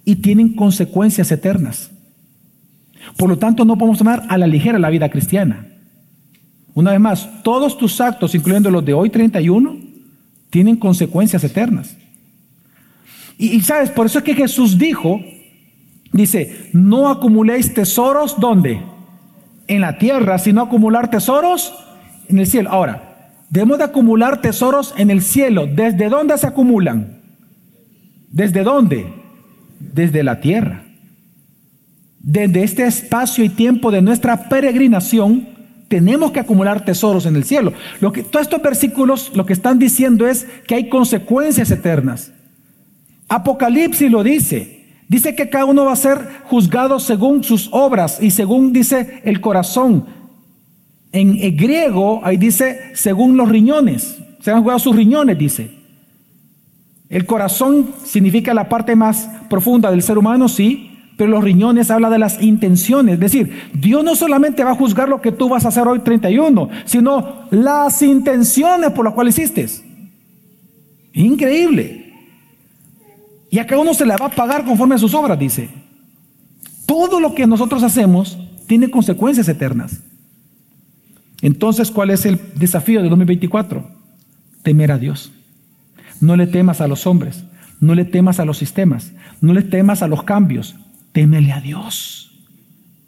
[0.04, 1.90] y tienen consecuencias eternas.
[3.16, 5.66] Por lo tanto, no podemos tomar a la ligera la vida cristiana.
[6.74, 9.78] Una vez más, todos tus actos, incluyendo los de hoy 31,
[10.50, 11.96] tienen consecuencias eternas.
[13.38, 15.20] Y, sabes, por eso es que Jesús dijo,
[16.12, 18.80] dice, no acumuléis tesoros, ¿dónde?
[19.66, 21.74] En la tierra, sino acumular tesoros
[22.28, 22.70] en el cielo.
[22.70, 23.14] Ahora,
[23.54, 25.68] Debemos de acumular tesoros en el cielo.
[25.68, 27.20] ¿Desde dónde se acumulan?
[28.28, 29.06] ¿Desde dónde?
[29.78, 30.82] Desde la tierra.
[32.18, 35.48] Desde este espacio y tiempo de nuestra peregrinación,
[35.86, 37.72] tenemos que acumular tesoros en el cielo.
[38.00, 42.32] Lo que, todos estos versículos lo que están diciendo es que hay consecuencias eternas.
[43.34, 44.84] Apocalipsis lo dice.
[45.08, 49.40] Dice que cada uno va a ser juzgado según sus obras y según dice el
[49.40, 50.06] corazón.
[51.12, 54.18] En griego, ahí dice, según los riñones.
[54.40, 55.70] Se han jugado sus riñones, dice.
[57.08, 62.10] El corazón significa la parte más profunda del ser humano, sí, pero los riñones habla
[62.10, 63.14] de las intenciones.
[63.14, 66.00] Es decir, Dios no solamente va a juzgar lo que tú vas a hacer hoy
[66.00, 69.66] 31, sino las intenciones por las cuales hiciste.
[71.12, 72.03] Increíble.
[73.54, 75.68] Y a cada uno se le va a pagar conforme a sus obras, dice.
[76.86, 78.36] Todo lo que nosotros hacemos
[78.66, 80.02] tiene consecuencias eternas.
[81.40, 83.88] Entonces, ¿cuál es el desafío de 2024?
[84.64, 85.30] Temer a Dios.
[86.20, 87.44] No le temas a los hombres,
[87.78, 90.74] no le temas a los sistemas, no le temas a los cambios,
[91.12, 92.36] témele a Dios.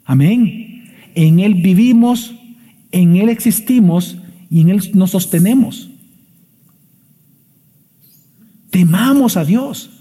[0.05, 0.93] Amén.
[1.13, 2.33] En Él vivimos,
[2.93, 4.17] en Él existimos
[4.49, 5.89] y en Él nos sostenemos.
[8.69, 9.96] Temamos a Dios.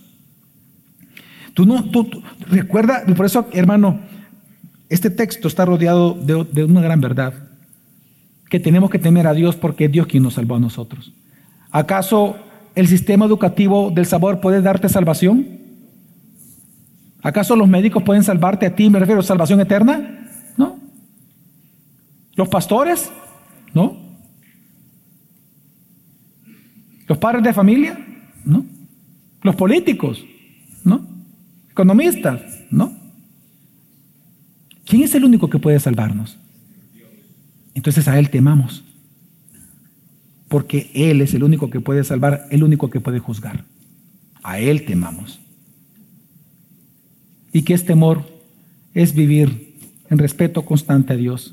[1.57, 2.07] Tú no, tú,
[2.51, 3.99] recuerda, por eso, hermano,
[4.91, 7.33] este texto está rodeado de, de una gran verdad
[8.51, 11.15] que tenemos que temer a Dios porque es Dios quien nos salvó a nosotros.
[11.71, 12.37] ¿Acaso
[12.75, 15.47] el sistema educativo del sabor puede darte salvación?
[17.23, 18.91] ¿Acaso los médicos pueden salvarte a ti?
[18.91, 20.29] Me refiero a salvación eterna.
[20.59, 20.79] ¿No?
[22.35, 23.11] ¿Los pastores?
[23.73, 23.97] ¿No?
[27.07, 27.99] ¿Los padres de familia?
[28.45, 28.63] ¿No?
[29.41, 30.23] ¿Los políticos?
[31.77, 31.93] ¿No?
[31.93, 32.41] ¿Economistas?
[32.71, 32.93] ¿No?
[34.87, 36.39] ¿Quién es el único que puede salvarnos?
[37.75, 38.83] Entonces a Él temamos.
[40.49, 43.65] Porque Él es el único que puede salvar, el único que puede juzgar.
[44.43, 45.39] A Él temamos.
[47.53, 48.25] ¿Y qué es temor?
[48.95, 49.77] Es vivir
[50.09, 51.53] en respeto constante a Dios.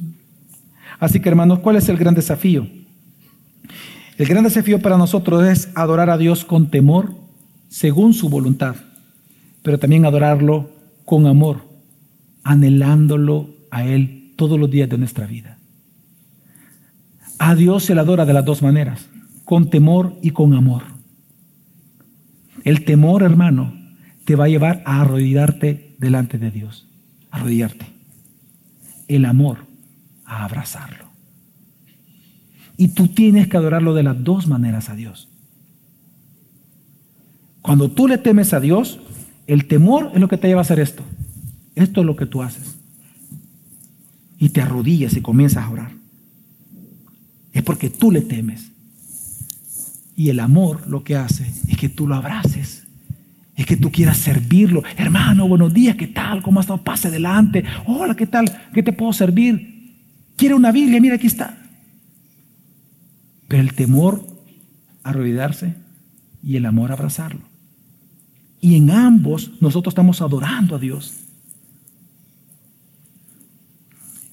[1.00, 2.68] Así que hermanos, ¿cuál es el gran desafío?
[4.18, 7.14] El gran desafío para nosotros es adorar a Dios con temor,
[7.68, 8.76] según su voluntad,
[9.64, 10.70] pero también adorarlo
[11.06, 11.62] con amor,
[12.44, 15.58] anhelándolo a Él todos los días de nuestra vida.
[17.40, 19.10] A Dios se le adora de las dos maneras,
[19.46, 20.84] con temor y con amor.
[22.64, 23.74] El temor, hermano,
[24.26, 26.88] te va a llevar a arrodillarte delante de Dios,
[27.32, 27.86] arrodillarte.
[29.08, 29.66] El amor,
[30.26, 31.06] a abrazarlo.
[32.78, 35.30] Y tú tienes que adorarlo de las dos maneras a Dios.
[37.62, 39.00] Cuando tú le temes a Dios,
[39.48, 41.04] el temor es lo que te lleva a hacer esto.
[41.76, 42.76] Esto es lo que tú haces.
[44.38, 46.04] Y te arrodillas y comienzas a orar
[47.54, 48.72] es porque tú le temes.
[50.16, 52.86] Y el amor lo que hace es que tú lo abraces.
[53.56, 54.84] Es que tú quieras servirlo.
[54.98, 56.42] Hermano, buenos días, ¿qué tal?
[56.42, 56.84] ¿Cómo has estado?
[56.84, 57.64] Pase adelante.
[57.86, 58.52] Hola, ¿qué tal?
[58.74, 59.96] ¿Qué te puedo servir?
[60.36, 61.00] ¿Quiere una Biblia?
[61.00, 61.58] Mira, aquí está.
[63.48, 64.26] Pero el temor,
[65.04, 65.76] arrodillarse
[66.44, 67.42] y el amor, abrazarlo.
[68.64, 71.16] Y en ambos nosotros estamos adorando a Dios.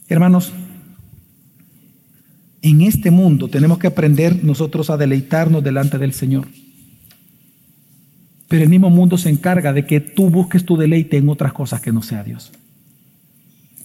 [0.09, 0.53] Hermanos,
[2.63, 6.47] en este mundo tenemos que aprender nosotros a deleitarnos delante del Señor.
[8.47, 11.81] Pero el mismo mundo se encarga de que tú busques tu deleite en otras cosas
[11.81, 12.53] que no sea Dios.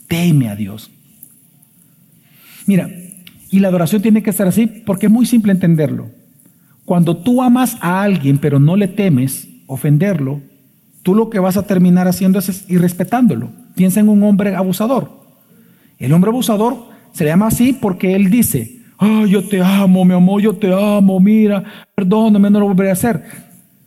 [0.08, 0.92] Teme a Dios.
[2.68, 2.88] Mira,
[3.50, 6.12] Y la adoración tiene que ser así porque es muy simple entenderlo.
[6.84, 10.42] Cuando tú amas a alguien pero no le temes ofenderlo,
[11.04, 13.50] tú lo que vas a terminar haciendo es irrespetándolo.
[13.76, 15.10] Piensa en un hombre abusador.
[15.98, 16.76] El hombre abusador
[17.12, 20.74] se le llama así porque él dice, ah, yo te amo, mi amor, yo te
[20.74, 21.64] amo, mira,
[21.94, 23.24] perdóname, no lo volveré a hacer.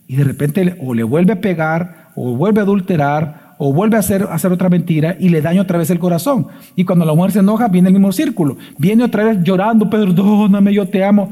[0.07, 3.99] Y de repente o le vuelve a pegar, o vuelve a adulterar, o vuelve a
[3.99, 6.47] hacer, a hacer otra mentira y le daña otra vez el corazón.
[6.75, 8.57] Y cuando la mujer se enoja, viene el mismo círculo.
[8.77, 11.29] Viene otra vez llorando, perdóname, yo te amo.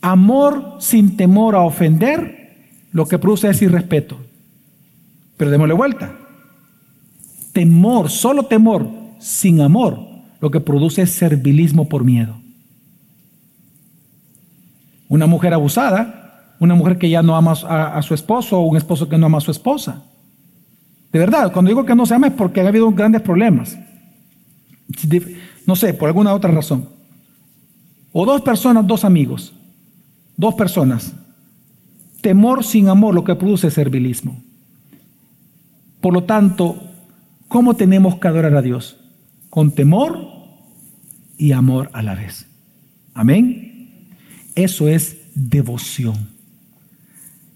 [0.00, 2.35] Amor sin temor a ofender,
[2.92, 4.18] lo que produce es irrespeto.
[5.36, 6.16] Pero démosle vuelta.
[7.52, 8.88] Temor, solo temor,
[9.18, 9.98] sin amor,
[10.40, 12.36] lo que produce es servilismo por miedo.
[15.08, 19.08] Una mujer abusada, una mujer que ya no ama a, su esposo o un esposo
[19.08, 20.04] que no ama a su esposa.
[21.12, 23.78] De verdad, cuando digo que no se ama es porque ha habido grandes problemas.
[25.66, 26.88] No sé, por alguna otra razón.
[28.12, 29.52] O dos personas, dos amigos.
[30.36, 31.12] Dos personas.
[32.26, 34.42] Temor sin amor lo que produce servilismo.
[36.00, 36.90] Por lo tanto,
[37.46, 38.96] ¿cómo tenemos que adorar a Dios?
[39.48, 40.26] Con temor
[41.38, 42.48] y amor a la vez.
[43.14, 44.08] Amén.
[44.56, 46.30] Eso es devoción.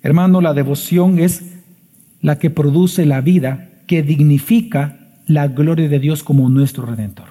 [0.03, 1.43] Hermano, la devoción es
[2.21, 7.27] la que produce la vida que dignifica la gloria de Dios como nuestro redentor.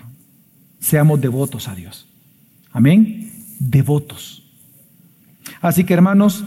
[0.82, 2.06] Seamos devotos a Dios.
[2.74, 3.32] Amén.
[3.60, 4.44] Devotos.
[5.62, 6.44] Así que hermanos,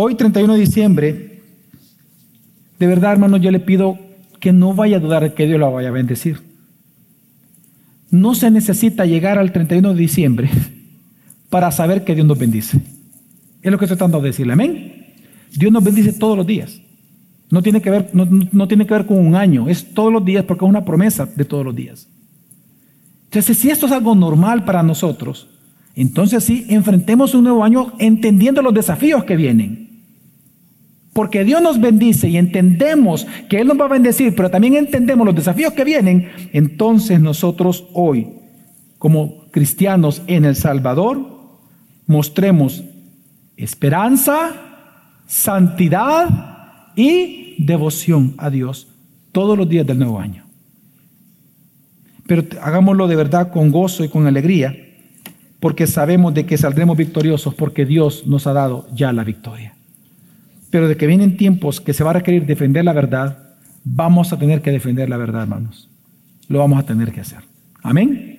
[0.00, 1.42] hoy 31 de diciembre,
[2.78, 3.98] de verdad hermanos, yo le pido
[4.38, 6.40] que no vaya a dudar que Dios la vaya a bendecir.
[8.08, 10.50] No se necesita llegar al 31 de diciembre
[11.50, 12.80] para saber que Dios nos bendice.
[13.60, 14.52] Es lo que estoy tratando de decirle.
[14.52, 15.16] Amén.
[15.56, 16.80] Dios nos bendice todos los días.
[17.50, 20.44] No tiene, que ver, no, tiene que ver con un año, es todos los días
[20.44, 22.06] porque es una promesa de todos los días.
[23.24, 25.48] Entonces, si esto es algo normal para nosotros,
[25.96, 29.87] entonces sí, enfrentemos un nuevo año entendiendo los desafíos que vienen.
[31.18, 35.26] Porque Dios nos bendice y entendemos que Él nos va a bendecir, pero también entendemos
[35.26, 38.34] los desafíos que vienen, entonces nosotros hoy,
[38.98, 41.18] como cristianos en El Salvador,
[42.06, 42.84] mostremos
[43.56, 44.52] esperanza,
[45.26, 48.86] santidad y devoción a Dios
[49.32, 50.44] todos los días del nuevo año.
[52.28, 54.72] Pero hagámoslo de verdad con gozo y con alegría,
[55.58, 59.74] porque sabemos de que saldremos victoriosos porque Dios nos ha dado ya la victoria.
[60.70, 63.54] Pero de que vienen tiempos que se va a requerir defender la verdad,
[63.84, 65.88] vamos a tener que defender la verdad, hermanos.
[66.48, 67.40] Lo vamos a tener que hacer.
[67.82, 68.37] Amén.